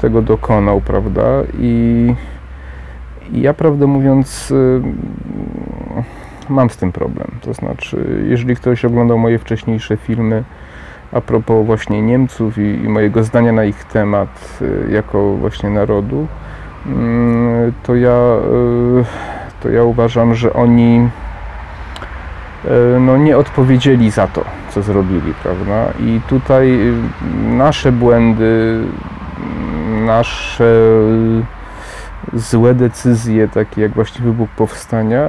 [0.00, 1.24] tego dokonał, prawda?
[1.58, 2.14] I,
[3.32, 4.80] ja prawdę mówiąc y,
[6.48, 7.26] mam z tym problem.
[7.40, 10.44] To znaczy, jeżeli ktoś oglądał moje wcześniejsze filmy
[11.12, 16.26] a propos właśnie Niemców i, i mojego zdania na ich temat y, jako właśnie narodu,
[16.86, 18.36] mm, to ja,
[19.00, 19.04] y,
[19.62, 21.08] to ja uważam, że oni
[23.00, 24.44] no, nie odpowiedzieli za to,
[24.76, 25.92] co zrobili, prawda?
[26.00, 26.78] I tutaj
[27.48, 28.80] nasze błędy
[30.06, 30.90] nasze
[32.32, 35.28] złe decyzje, takie jak właśnie wybuch powstania,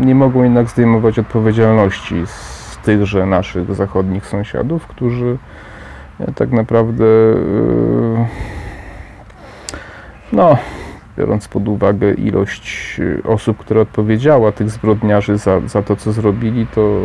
[0.00, 5.36] nie mogą jednak zdejmować odpowiedzialności z tychże naszych zachodnich sąsiadów, którzy
[6.20, 8.26] e, tak naprawdę, e,
[10.32, 10.56] no,
[11.18, 17.00] biorąc pod uwagę ilość osób, które odpowiedziała, tych zbrodniarzy za, za to, co zrobili, to,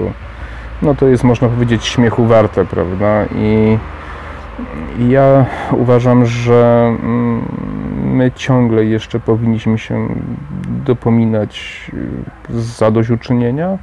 [0.82, 3.26] no, to jest, można powiedzieć, śmiechu warte, prawda?
[3.36, 3.78] I
[5.10, 7.42] ja uważam, że mm,
[8.04, 10.08] my ciągle jeszcze powinniśmy się
[10.86, 11.82] dopominać
[12.50, 13.78] y, zadośćuczynienia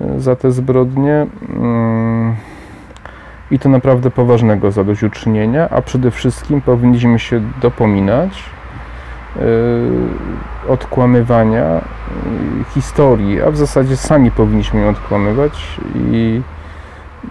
[0.00, 2.34] y, za te zbrodnie mm,
[3.50, 8.44] i to naprawdę poważnego zadośćuczynienia, a przede wszystkim powinniśmy się dopominać
[10.68, 11.80] odkłamywania
[12.74, 16.42] historii, a w zasadzie sami powinniśmy ją odkłamywać i,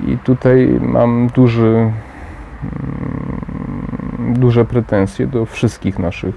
[0.07, 1.91] i tutaj mam duży
[2.63, 6.35] Mm, duże pretensje do wszystkich naszych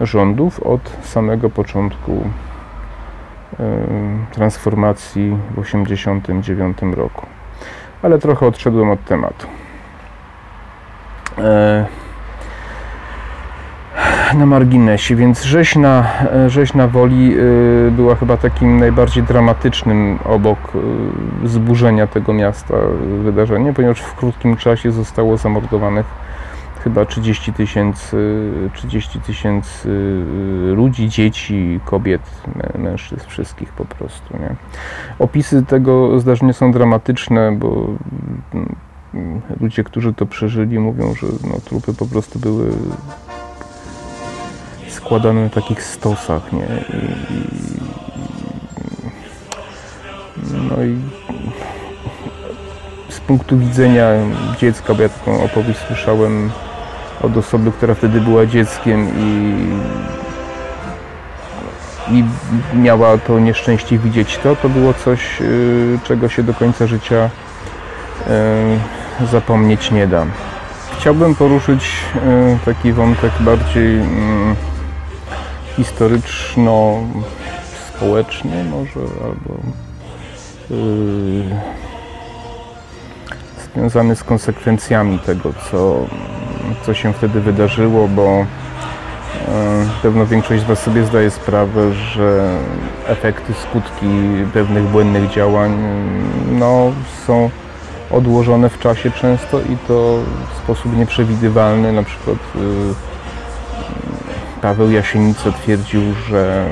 [0.00, 2.30] rządów od samego początku
[4.32, 7.26] transformacji w 1989 roku.
[8.02, 9.46] Ale trochę odszedłem od tematu.
[11.38, 11.86] E,
[14.34, 16.06] na marginesie, więc rzeź na,
[16.46, 20.58] rzeź na Woli y, była chyba takim najbardziej dramatycznym obok
[21.44, 22.74] y, zburzenia tego miasta
[23.24, 26.06] wydarzeniem, ponieważ w krótkim czasie zostało zamordowanych
[26.84, 29.88] chyba 30 tysięcy 30 tysięcy
[30.74, 32.22] ludzi, dzieci, kobiet,
[32.78, 34.36] mężczyzn, wszystkich po prostu.
[34.38, 34.54] Nie?
[35.18, 37.86] Opisy tego zdarzenia są dramatyczne, bo
[38.54, 42.66] mm, ludzie, którzy to przeżyli, mówią, że no, trupy po prostu były
[45.04, 46.66] składane na takich stosach, nie?
[46.98, 47.14] I,
[50.70, 50.98] no i
[53.08, 54.06] z punktu widzenia
[54.58, 56.50] dziecka, bo ja taką opowieść słyszałem
[57.22, 59.66] od osoby, która wtedy była dzieckiem i,
[62.16, 62.24] i
[62.74, 67.30] miała to nieszczęście widzieć to, to było coś, y, czego się do końca życia
[69.22, 70.26] y, zapomnieć nie da.
[70.98, 74.56] Chciałbym poruszyć y, taki wątek bardziej mm,
[75.76, 79.54] historyczno-społeczny może, albo
[80.70, 81.44] yy,
[83.74, 85.96] związany z konsekwencjami tego, co,
[86.86, 88.46] co się wtedy wydarzyło, bo yy,
[90.02, 92.58] pewno większość z Was sobie zdaje sprawę, że
[93.06, 94.06] efekty, skutki
[94.54, 95.78] pewnych błędnych działań
[96.50, 96.92] no,
[97.26, 97.50] są
[98.10, 100.18] odłożone w czasie często i to
[100.54, 103.11] w sposób nieprzewidywalny, na przykład yy,
[104.62, 106.66] Paweł Jasienica twierdził, że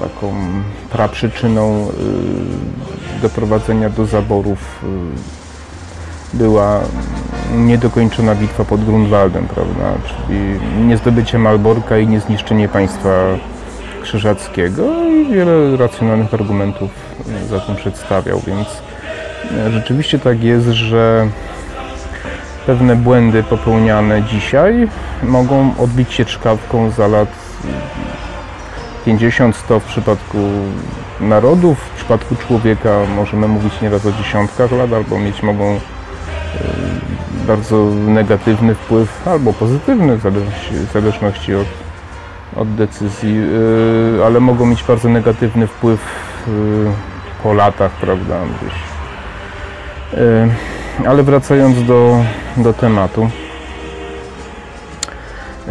[0.00, 0.34] taką
[0.90, 1.88] praprzyczyną
[3.18, 4.84] y, doprowadzenia do zaborów
[6.34, 6.80] y, była
[7.56, 9.94] niedokończona bitwa pod Grunwaldem, prawda?
[10.06, 10.38] Czyli
[10.86, 13.24] niezdobycie Malborka i niezniszczenie państwa
[14.02, 16.90] krzyżackiego i wiele racjonalnych argumentów
[17.50, 18.68] za tym przedstawiał, więc
[19.70, 21.28] rzeczywiście tak jest, że
[22.66, 24.88] pewne błędy popełniane dzisiaj
[25.22, 27.28] mogą odbić się czkawką za lat
[29.06, 30.38] 50-100 w przypadku
[31.20, 35.78] narodów, w przypadku człowieka możemy mówić nieraz o dziesiątkach lat, albo mieć mogą e,
[37.46, 41.66] bardzo negatywny wpływ, albo pozytywny, w zależności, od,
[42.56, 43.36] od decyzji,
[44.18, 46.50] e, ale mogą mieć bardzo negatywny wpływ e,
[47.42, 48.74] po latach, prawda, gdzieś.
[51.06, 52.24] Ale wracając do,
[52.56, 53.30] do tematu.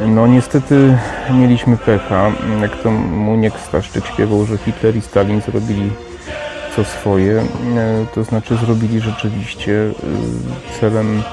[0.07, 0.97] No niestety
[1.31, 5.91] mieliśmy pecha, jak to Muniek Staszczyk śpiewał, że Hitler i Stalin zrobili
[6.75, 7.45] co swoje, e,
[8.15, 11.23] to znaczy zrobili rzeczywiście e, celem,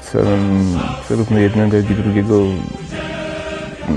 [0.00, 0.74] celem
[1.08, 2.40] zarówno jednego, jak i drugiego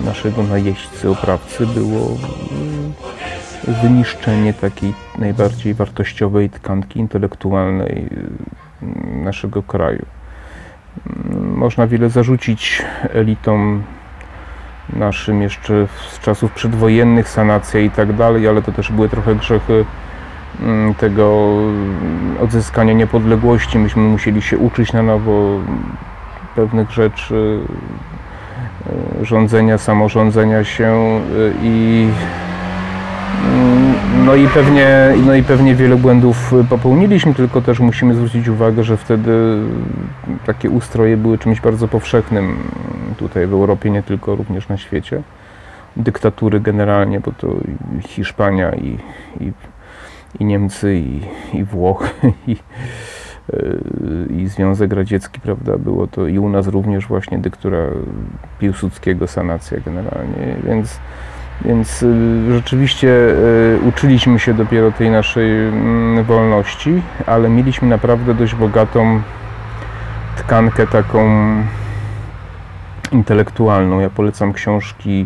[0.06, 2.18] naszego najeźdźcy, oprawcy było
[3.68, 8.10] e, wyniszczenie takiej najbardziej wartościowej tkanki intelektualnej
[9.24, 10.06] naszego kraju
[11.56, 13.84] można wiele zarzucić elitom
[14.94, 19.86] naszym jeszcze z czasów przedwojennych, sanacja i tak dalej, ale to też były trochę grzechy
[20.62, 21.58] mm, tego
[22.42, 23.80] odzyskania niepodległości.
[23.80, 25.60] Myśmy musieli się uczyć na nowo
[26.56, 27.60] pewnych rzeczy,
[29.22, 31.22] e, rządzenia, samorządzenia się e,
[31.64, 32.08] i
[33.46, 33.91] mm,
[34.26, 38.98] no i, pewnie, no i pewnie wiele błędów popełniliśmy, tylko też musimy zwrócić uwagę, że
[38.98, 39.58] wtedy
[40.46, 42.58] takie ustroje były czymś bardzo powszechnym
[43.18, 45.22] tutaj w Europie, nie tylko również na świecie.
[45.98, 47.48] Dyktatury generalnie, bo to
[48.08, 48.98] Hiszpania i,
[49.40, 49.52] i,
[50.40, 51.22] i Niemcy i,
[51.54, 52.10] i Włochy
[52.48, 52.56] i,
[54.38, 57.78] i Związek Radziecki, prawda, było to i u nas również właśnie dyktura
[58.60, 61.00] Piłsudskiego, sanacja generalnie, więc
[61.66, 68.56] więc y, rzeczywiście y, uczyliśmy się dopiero tej naszej mm, wolności, ale mieliśmy naprawdę dość
[68.56, 69.22] bogatą
[70.38, 71.28] tkankę taką
[73.12, 74.00] intelektualną.
[74.00, 75.26] Ja polecam książki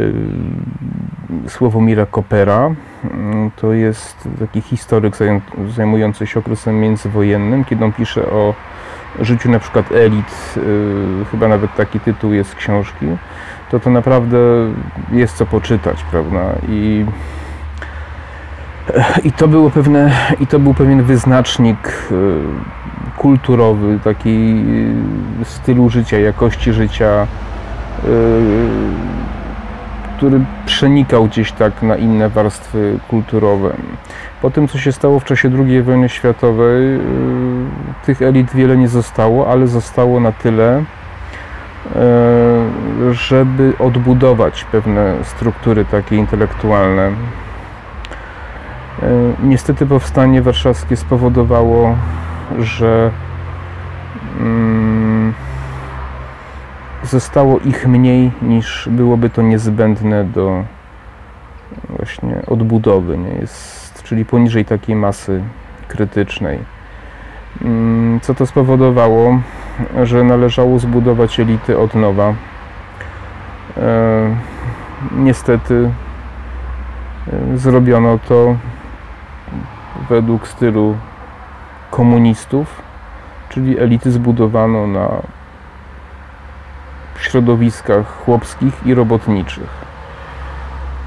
[0.00, 0.12] y,
[1.48, 2.74] Sławomira Kopera.
[3.04, 5.16] Mm, to jest taki historyk
[5.76, 8.54] zajmujący się okresem międzywojennym, kiedy on pisze o
[9.20, 10.54] życiu na przykład elit,
[11.30, 13.06] chyba nawet taki tytuł jest książki
[13.72, 14.38] to to naprawdę
[15.12, 16.40] jest co poczytać, prawda?
[16.68, 17.04] I,
[19.24, 20.10] i to było pewne,
[20.40, 22.14] i to był pewien wyznacznik e,
[23.16, 24.64] kulturowy, taki
[25.40, 27.26] e, stylu życia, jakości życia,
[30.22, 33.72] który przenikał gdzieś tak na inne warstwy kulturowe.
[34.42, 37.00] Po tym, co się stało w czasie II wojny światowej,
[38.06, 40.84] tych elit wiele nie zostało, ale zostało na tyle,
[41.96, 47.02] E, żeby odbudować pewne struktury takie intelektualne.
[47.02, 47.12] E,
[49.42, 51.96] niestety powstanie warszawskie spowodowało,
[52.58, 53.10] że
[54.40, 55.34] mm,
[57.04, 60.64] zostało ich mniej niż byłoby to niezbędne do
[61.88, 63.30] właśnie odbudowy, nie?
[63.40, 65.42] Jest, czyli poniżej takiej masy
[65.88, 66.58] krytycznej.
[67.62, 69.38] Mm, co to spowodowało?
[70.02, 72.34] że należało zbudować elity od nowa.
[73.76, 74.36] E,
[75.16, 75.90] niestety
[77.52, 78.56] e, zrobiono to
[80.08, 80.96] według stylu
[81.90, 82.82] komunistów,
[83.48, 85.08] czyli elity zbudowano na
[87.22, 89.70] środowiskach chłopskich i robotniczych.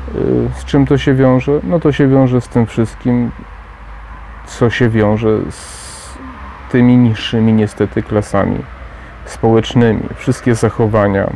[0.08, 1.60] E, z czym to się wiąże?
[1.64, 3.32] No to się wiąże z tym wszystkim,
[4.46, 5.86] co się wiąże z
[6.72, 8.58] tymi niższymi niestety klasami
[9.26, 10.04] społecznymi.
[10.16, 11.30] Wszystkie zachowania,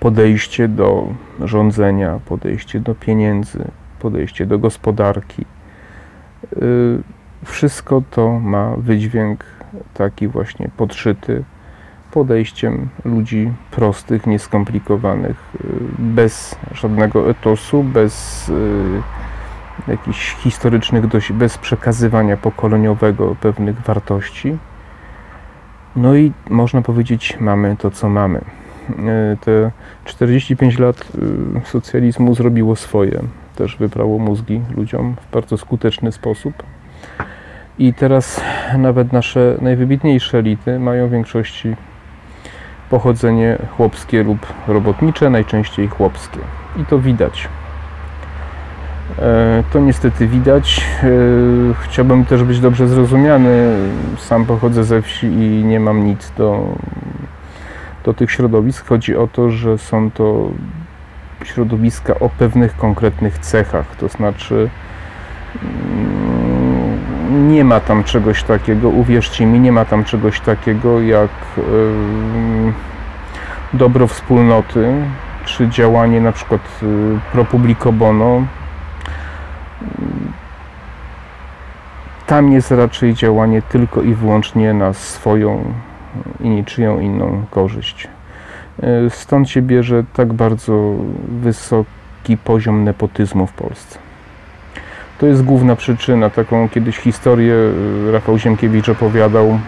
[0.00, 1.06] podejście do
[1.44, 3.64] rządzenia, podejście do pieniędzy,
[3.98, 5.44] podejście do gospodarki.
[6.62, 7.02] Y,
[7.44, 9.44] wszystko to ma wydźwięk
[9.94, 11.44] taki właśnie podszyty
[12.10, 19.02] podejściem ludzi prostych, nieskomplikowanych, y, bez żadnego etosu, bez y,
[19.88, 24.58] jakichś historycznych dość, bez przekazywania pokoleniowego pewnych wartości.
[25.96, 28.40] No i można powiedzieć, mamy to, co mamy.
[28.90, 29.70] E, te
[30.04, 31.12] 45 lat
[31.64, 33.22] socjalizmu zrobiło swoje.
[33.56, 36.62] Też wyprało mózgi ludziom w bardzo skuteczny sposób.
[37.78, 38.40] I teraz
[38.78, 41.76] nawet nasze najwybitniejsze elity mają w większości
[42.90, 46.38] pochodzenie chłopskie lub robotnicze, najczęściej chłopskie.
[46.76, 47.48] I to widać.
[49.18, 50.86] E, to niestety widać.
[51.02, 51.08] E,
[51.80, 53.76] chciałbym też być dobrze zrozumiany.
[54.16, 56.66] Sam pochodzę ze wsi i nie mam nic do,
[58.04, 58.86] do tych środowisk.
[58.86, 60.50] Chodzi o to, że są to
[61.44, 63.96] środowiska o pewnych konkretnych cechach.
[63.96, 64.70] To znaczy,
[65.62, 66.57] mm,
[67.28, 71.30] nie ma tam czegoś takiego, uwierzcie mi, nie ma tam czegoś takiego jak
[73.72, 74.92] dobro wspólnoty,
[75.44, 78.42] czy działanie na przykład y, pro publico bono,
[82.26, 85.64] tam jest raczej działanie tylko i wyłącznie na swoją
[86.40, 88.08] i niczyją inną korzyść.
[88.82, 90.94] E, stąd się bierze tak bardzo
[91.28, 94.07] wysoki poziom nepotyzmu w Polsce.
[95.18, 96.30] To jest główna przyczyna.
[96.30, 97.54] Taką kiedyś historię
[98.08, 99.58] e, Rafał Ziemkiewicz opowiadał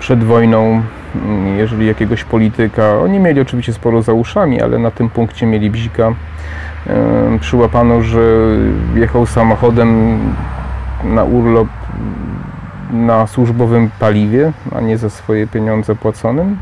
[0.00, 0.82] przed wojną,
[1.14, 5.70] mm, jeżeli jakiegoś polityka, oni mieli oczywiście sporo za uszami, ale na tym punkcie mieli
[5.70, 6.12] bzika,
[7.40, 8.20] przyłapano, że
[8.94, 10.18] jechał samochodem
[11.04, 11.68] na urlop
[12.92, 16.56] na służbowym paliwie, a nie za swoje pieniądze płaconym,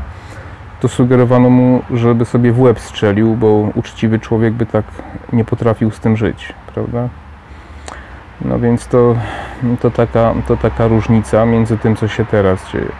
[0.79, 4.85] to sugerowano mu, żeby sobie w łeb strzelił, bo uczciwy człowiek by tak
[5.33, 7.09] nie potrafił z tym żyć, prawda?
[8.41, 9.15] No więc to,
[9.81, 12.91] to, taka, to taka różnica między tym, co się teraz dzieje.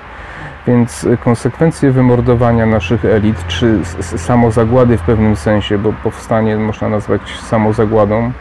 [0.68, 8.32] Więc konsekwencje wymordowania naszych elit, czy samozagłady w pewnym sensie, bo powstanie można nazwać samozagładą,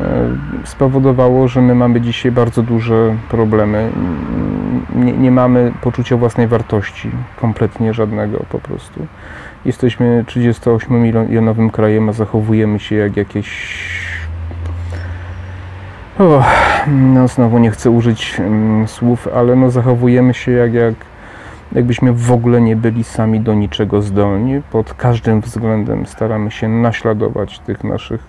[0.00, 0.26] e,
[0.64, 3.90] spowodowało, że my mamy dzisiaj bardzo duże problemy.
[4.94, 9.06] Nie, nie, mamy poczucia własnej wartości, kompletnie żadnego po prostu.
[9.64, 13.80] Jesteśmy 38-milionowym krajem, a zachowujemy się jak jakieś.
[16.88, 20.94] No znowu nie chcę użyć mm, słów, ale no zachowujemy się jak, jak
[21.72, 24.62] jakbyśmy w ogóle nie byli sami do niczego zdolni.
[24.72, 28.26] Pod każdym względem staramy się naśladować tych naszych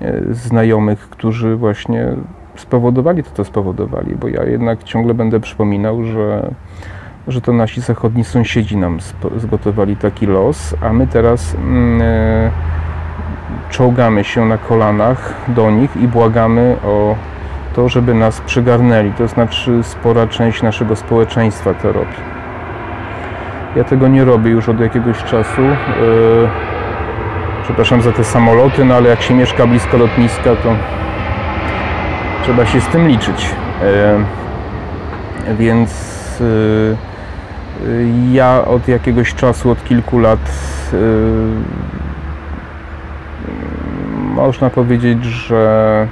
[0.00, 2.08] e, znajomych, którzy właśnie
[2.56, 6.50] spowodowali to, co spowodowali, bo ja jednak ciągle będę przypominał, że,
[7.28, 8.98] że to nasi zachodni sąsiedzi nam
[9.36, 12.50] zgotowali taki los, a my teraz mm, e,
[13.70, 17.16] czołgamy się na kolanach do nich i błagamy o
[17.74, 19.12] to, żeby nas przygarnęli.
[19.12, 22.16] To znaczy spora część naszego społeczeństwa to robi.
[23.76, 25.62] Ja tego nie robię już od jakiegoś czasu.
[25.62, 25.74] E,
[27.62, 30.76] przepraszam za te samoloty, no ale jak się mieszka blisko lotniska, to
[32.42, 33.50] trzeba się z tym liczyć.
[33.82, 34.18] E,
[35.58, 35.90] więc
[36.40, 36.44] e,
[38.32, 40.40] ja od jakiegoś czasu, od kilku lat
[44.36, 46.08] można powiedzieć, że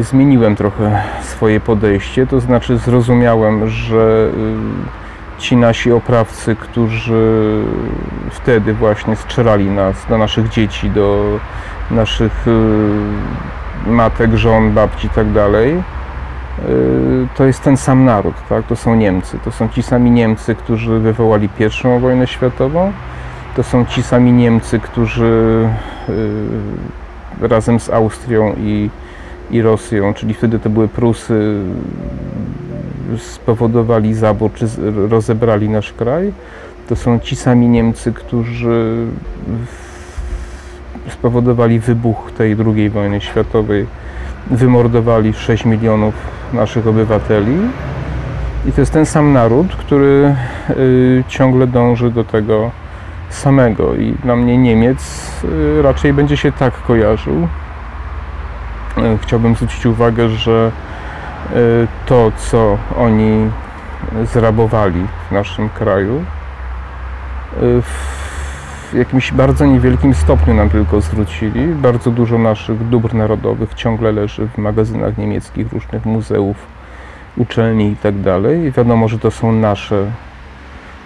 [0.00, 4.30] zmieniłem trochę swoje podejście, to znaczy zrozumiałem, że
[5.38, 7.62] ci nasi oprawcy, którzy
[8.30, 11.24] wtedy właśnie strzelali nas, do naszych dzieci, do
[11.90, 15.82] naszych y, matek, żon, babci i tak dalej,
[17.36, 18.66] to jest ten sam naród, tak?
[18.66, 19.38] to są Niemcy.
[19.44, 22.92] To są ci sami Niemcy, którzy wywołali pierwszą wojnę światową.
[23.56, 25.68] To są ci sami Niemcy, którzy
[27.42, 28.90] y, razem z Austrią i,
[29.50, 31.60] i Rosją, czyli wtedy to były Prusy,
[33.18, 34.66] spowodowali zabór, czy
[35.08, 36.32] rozebrali nasz kraj,
[36.88, 39.06] to są ci sami Niemcy, którzy
[41.08, 43.86] spowodowali wybuch tej II wojny światowej,
[44.50, 46.14] wymordowali 6 milionów
[46.52, 47.56] naszych obywateli.
[48.68, 50.34] I to jest ten sam naród, który
[50.70, 52.70] y, ciągle dąży do tego
[53.30, 53.94] samego.
[53.94, 57.48] I dla mnie Niemiec y, raczej będzie się tak kojarzył.
[58.98, 60.72] Y, chciałbym zwrócić uwagę, że
[61.54, 63.50] Y, to, co oni
[64.24, 66.24] zrabowali w naszym kraju,
[67.62, 71.66] w jakimś bardzo niewielkim stopniu nam tylko zwrócili.
[71.66, 76.56] Bardzo dużo naszych dóbr narodowych ciągle leży w magazynach niemieckich, różnych muzeów,
[77.36, 78.14] uczelni i tak.
[78.76, 80.10] Wiadomo, że to są nasze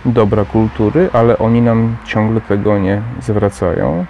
[0.04, 4.04] dobra kultury, ale oni nam ciągle tego nie zwracają.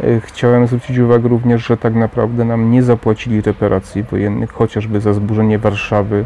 [0.00, 5.12] E, chciałem zwrócić uwagę również, że tak naprawdę nam nie zapłacili reparacji wojennych, chociażby za
[5.12, 6.24] zburzenie Warszawy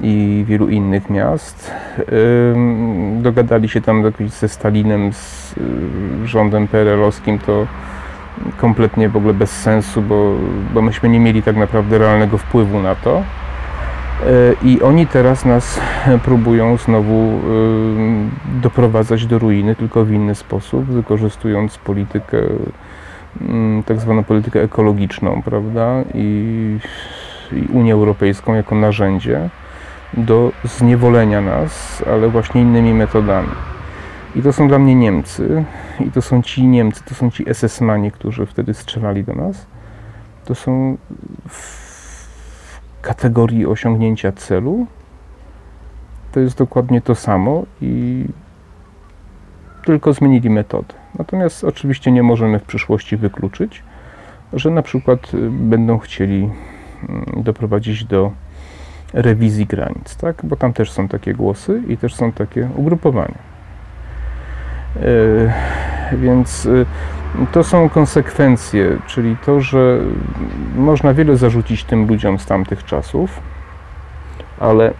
[0.00, 1.70] i wielu innych miast.
[3.22, 7.66] Dogadali się tam ze Stalinem, z y, rządem PRL-owskim, to
[8.56, 10.36] kompletnie w ogóle bez sensu, bo,
[10.74, 13.22] bo myśmy nie mieli tak naprawdę realnego wpływu na to.
[14.22, 14.26] E,
[14.62, 15.80] I oni teraz nas
[16.24, 17.40] próbują znowu
[18.62, 22.38] doprowadzać do ruiny, tylko w inny sposób, wykorzystując politykę
[23.40, 26.78] Mm, tak zwaną politykę ekologiczną, prawda, i,
[27.52, 29.48] i Unię Europejską jako narzędzie
[30.14, 33.48] do zniewolenia nas, ale właśnie innymi metodami.
[34.36, 35.64] I to są dla mnie Niemcy,
[36.00, 39.66] i to są ci Niemcy, to są ci SS-mani, którzy wtedy strzelali do nas.
[40.44, 40.96] To są
[43.04, 44.86] kategorii osiągnięcia celu.
[46.32, 48.24] To jest dokładnie to samo i
[49.84, 50.94] tylko zmienili metodę.
[51.18, 53.82] Natomiast oczywiście nie możemy w przyszłości wykluczyć,
[54.52, 56.50] że na przykład y, będą chcieli
[57.08, 58.32] mm, doprowadzić do
[59.12, 60.40] rewizji granic, tak?
[60.44, 63.53] bo tam też są takie głosy i też są takie ugrupowania.
[64.96, 65.50] Yy,
[66.18, 66.86] więc yy,
[67.52, 69.98] to są konsekwencje, czyli to, że
[70.76, 73.40] można wiele zarzucić tym ludziom z tamtych czasów,
[74.60, 74.92] ale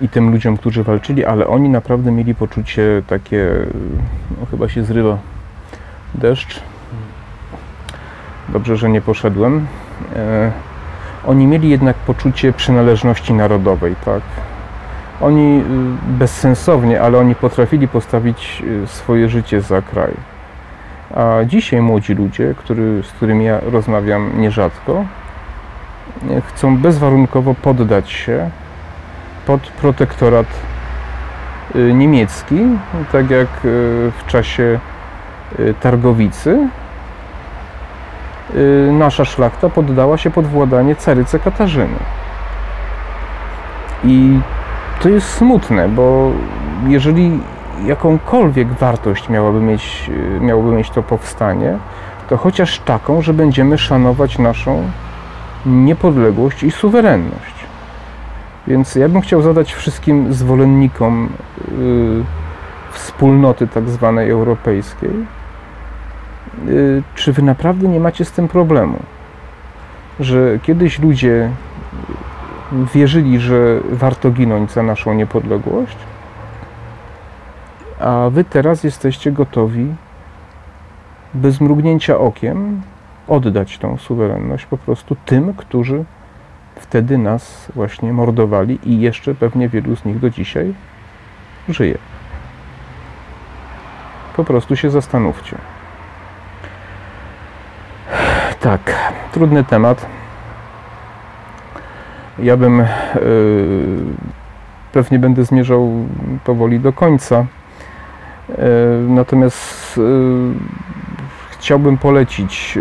[0.00, 3.48] i tym ludziom, którzy walczyli, ale oni naprawdę mieli poczucie takie,
[4.40, 5.18] no chyba się zrywa
[6.14, 6.62] deszcz.
[8.48, 9.66] Dobrze, że nie poszedłem.
[10.16, 10.52] E,
[11.26, 14.22] oni mieli jednak poczucie przynależności narodowej, tak.
[15.22, 15.62] Oni y,
[16.18, 20.12] bezsensownie, ale oni potrafili postawić y, swoje życie za kraj.
[21.14, 25.04] A dzisiaj młodzi ludzie, który, z którymi ja rozmawiam nierzadko,
[26.48, 28.50] chcą bezwarunkowo poddać się
[29.46, 30.46] pod protektorat
[31.76, 32.60] y, niemiecki,
[33.12, 34.78] tak jak y, w czasie
[35.58, 36.68] y, Targowicy.
[38.54, 41.98] y, nasza szlachta poddała się pod władanie caryce Katarzyny.
[44.04, 44.40] I
[45.02, 46.32] to jest smutne, bo
[46.86, 47.40] jeżeli
[47.84, 51.78] jakąkolwiek wartość miałoby mieć, y, miałoby mieć to powstanie,
[52.28, 54.82] to chociaż taką, że będziemy szanować naszą
[55.66, 57.54] niepodległość i suwerenność.
[58.66, 61.28] Więc ja bym chciał zadać wszystkim zwolennikom
[61.68, 62.24] y,
[62.92, 65.10] wspólnoty tak zwanej europejskiej,
[66.68, 68.98] y, czy wy naprawdę nie macie z tym problemu?
[70.20, 71.50] Że kiedyś ludzie
[72.94, 75.96] wierzyli, że warto ginąć za naszą niepodległość,
[78.00, 79.94] a wy teraz jesteście gotowi
[81.34, 82.82] bez mrugnięcia okiem
[83.28, 86.04] oddać tą suwerenność po prostu tym, którzy
[86.76, 90.74] wtedy nas właśnie mordowali i jeszcze pewnie wielu z nich do dzisiaj
[91.68, 91.98] żyje.
[94.36, 95.56] Po prostu się zastanówcie.
[98.60, 100.06] Tak, trudny temat.
[102.38, 102.84] Ja bym yy,
[104.92, 105.90] pewnie będę zmierzał
[106.44, 107.46] powoli do końca.
[108.48, 108.56] Yy,
[109.08, 110.54] natomiast yy,
[111.50, 112.78] chciałbym polecić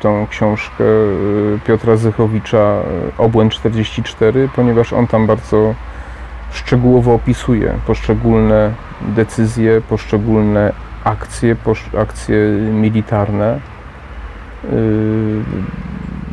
[0.00, 0.84] tą książkę
[1.66, 2.76] Piotra Zychowicza
[3.18, 5.74] Obłęd 44, ponieważ on tam bardzo
[6.52, 10.72] szczegółowo opisuje poszczególne decyzje, poszczególne
[11.04, 11.56] akcje,
[11.98, 12.36] akcje
[12.72, 13.60] militarne.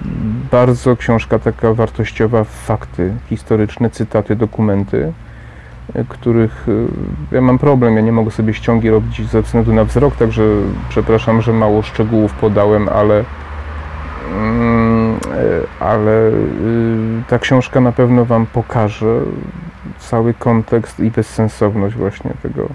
[0.06, 5.14] Y, bardzo książka taka wartościowa, fakty historyczne, cytaty, dokumenty,
[5.96, 6.88] y, których y,
[7.32, 10.44] ja mam problem, ja nie mogę sobie ściągi robić ze względu na wzrok, także
[10.90, 13.24] przepraszam, że mało szczegółów podałem, ale
[14.32, 15.20] mm,
[15.80, 16.32] ale
[17.28, 19.20] ta książka na pewno Wam pokaże
[20.00, 22.68] cały kontekst i bezsensowność właśnie tego,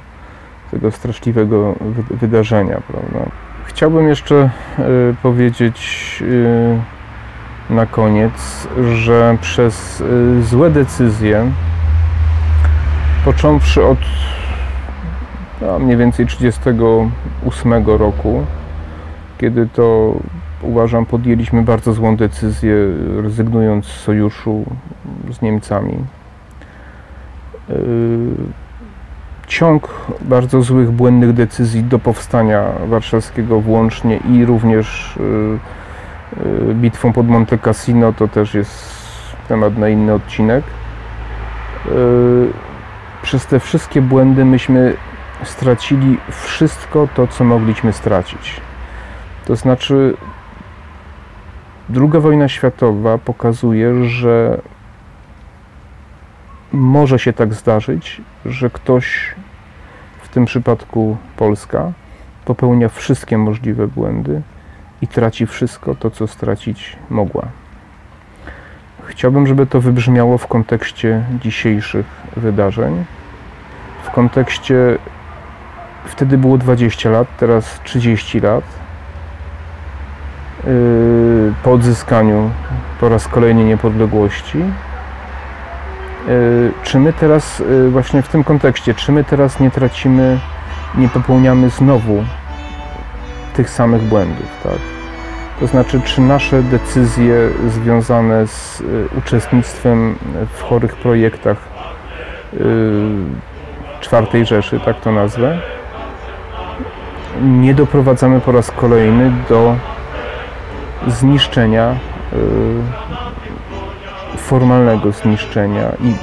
[0.71, 1.75] tego straszliwego
[2.11, 2.81] wydarzenia.
[2.89, 3.31] Prawda?
[3.65, 6.79] Chciałbym jeszcze y, powiedzieć y,
[7.71, 11.51] na koniec, że przez y, złe decyzje,
[13.25, 13.99] począwszy od
[15.61, 18.45] no, mniej więcej 1938 roku,
[19.39, 20.15] kiedy to
[20.63, 22.75] uważam podjęliśmy bardzo złą decyzję,
[23.23, 24.65] rezygnując z sojuszu
[25.33, 25.97] z Niemcami.
[29.47, 29.89] Ciąg
[30.21, 35.84] bardzo złych, błędnych decyzji do powstania warszawskiego włącznie i również y, y,
[36.75, 38.95] bitwą pod Monte Cassino to też jest
[39.49, 40.65] temat na inny odcinek.
[41.87, 42.53] Y,
[43.23, 44.97] przez te wszystkie błędy myśmy
[45.45, 48.61] stracili wszystko to, co mogliśmy stracić.
[49.45, 50.17] To znaczy,
[51.97, 54.61] II wojna światowa pokazuje, że
[56.73, 59.35] może się tak zdarzyć, że ktoś,
[60.23, 61.93] w tym przypadku Polska,
[62.45, 64.43] popełnia wszystkie możliwe błędy
[65.05, 67.43] i traci wszystko to, co stracić mogła.
[69.07, 73.05] Chciałbym, żeby to wybrzmiało w kontekście dzisiejszych wydarzeń,
[74.05, 74.99] w kontekście
[76.05, 78.65] wtedy było 20 lat, teraz 30 lat.
[80.65, 82.51] Yy, po odzyskaniu
[83.01, 84.59] po raz kolejny niepodległości,
[86.29, 90.39] Y, czy my teraz, y, właśnie w tym kontekście, czy my teraz nie tracimy,
[90.95, 92.25] nie popełniamy znowu
[93.55, 94.94] tych samych błędów, tak?
[95.61, 97.35] To znaczy, czy nasze decyzje
[97.69, 100.15] związane z y, uczestnictwem
[100.55, 101.75] w chorych projektach
[104.01, 105.59] czwartej Rzeszy, tak to nazwę,
[107.43, 109.77] nie doprowadzamy po raz kolejny do
[111.09, 111.95] zniszczenia
[114.37, 116.15] formalnego zniszczenia i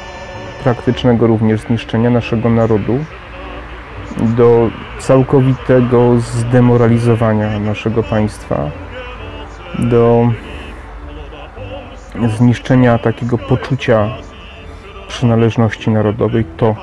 [0.63, 2.99] praktycznego również zniszczenia naszego narodu,
[4.17, 4.69] do
[4.99, 8.69] całkowitego zdemoralizowania naszego państwa,
[9.79, 10.29] do
[12.37, 14.09] zniszczenia takiego poczucia
[15.07, 16.75] przynależności narodowej, to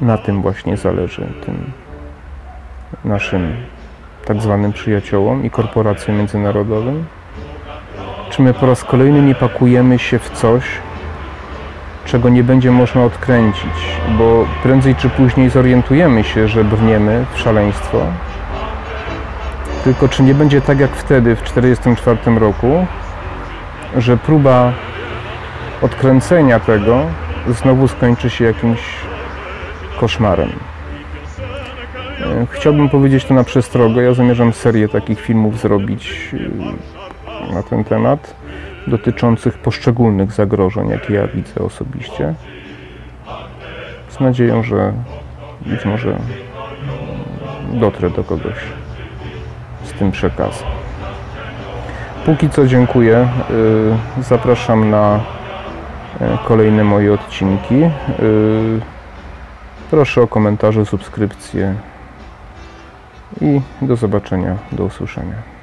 [0.00, 1.72] na tym właśnie zależy, tym
[3.04, 3.56] naszym
[4.24, 7.04] tak zwanym przyjaciołom i korporacjom międzynarodowym
[8.30, 10.64] czy my po raz kolejny nie pakujemy się w coś,
[12.04, 17.98] czego nie będzie można odkręcić, bo prędzej czy później zorientujemy się, że brniemy w szaleństwo.
[19.84, 22.86] Tylko czy nie będzie tak jak wtedy, w 1944 roku,
[23.96, 24.72] że próba
[25.82, 27.06] odkręcenia tego
[27.48, 28.80] znowu skończy się jakimś
[30.00, 30.50] koszmarem.
[32.20, 34.02] E, chciałbym powiedzieć to na przestrogę.
[34.02, 36.34] Ja zamierzam serię takich filmów zrobić
[37.54, 38.34] na ten temat
[38.86, 42.34] dotyczących poszczególnych zagrożeń, jakie ja widzę osobiście.
[44.08, 44.92] Z nadzieją, że
[45.66, 46.16] być może
[47.72, 48.54] dotrę do kogoś
[49.98, 50.68] tym przekazem.
[52.26, 53.28] Póki co dziękuję.
[54.18, 55.20] Y, Zapraszam na
[56.20, 57.74] e, kolejne moje odcinki.
[57.74, 58.80] Y,
[59.90, 61.74] Proszę o komentarze, subskrypcje
[63.40, 65.57] i do zobaczenia, do usłyszenia.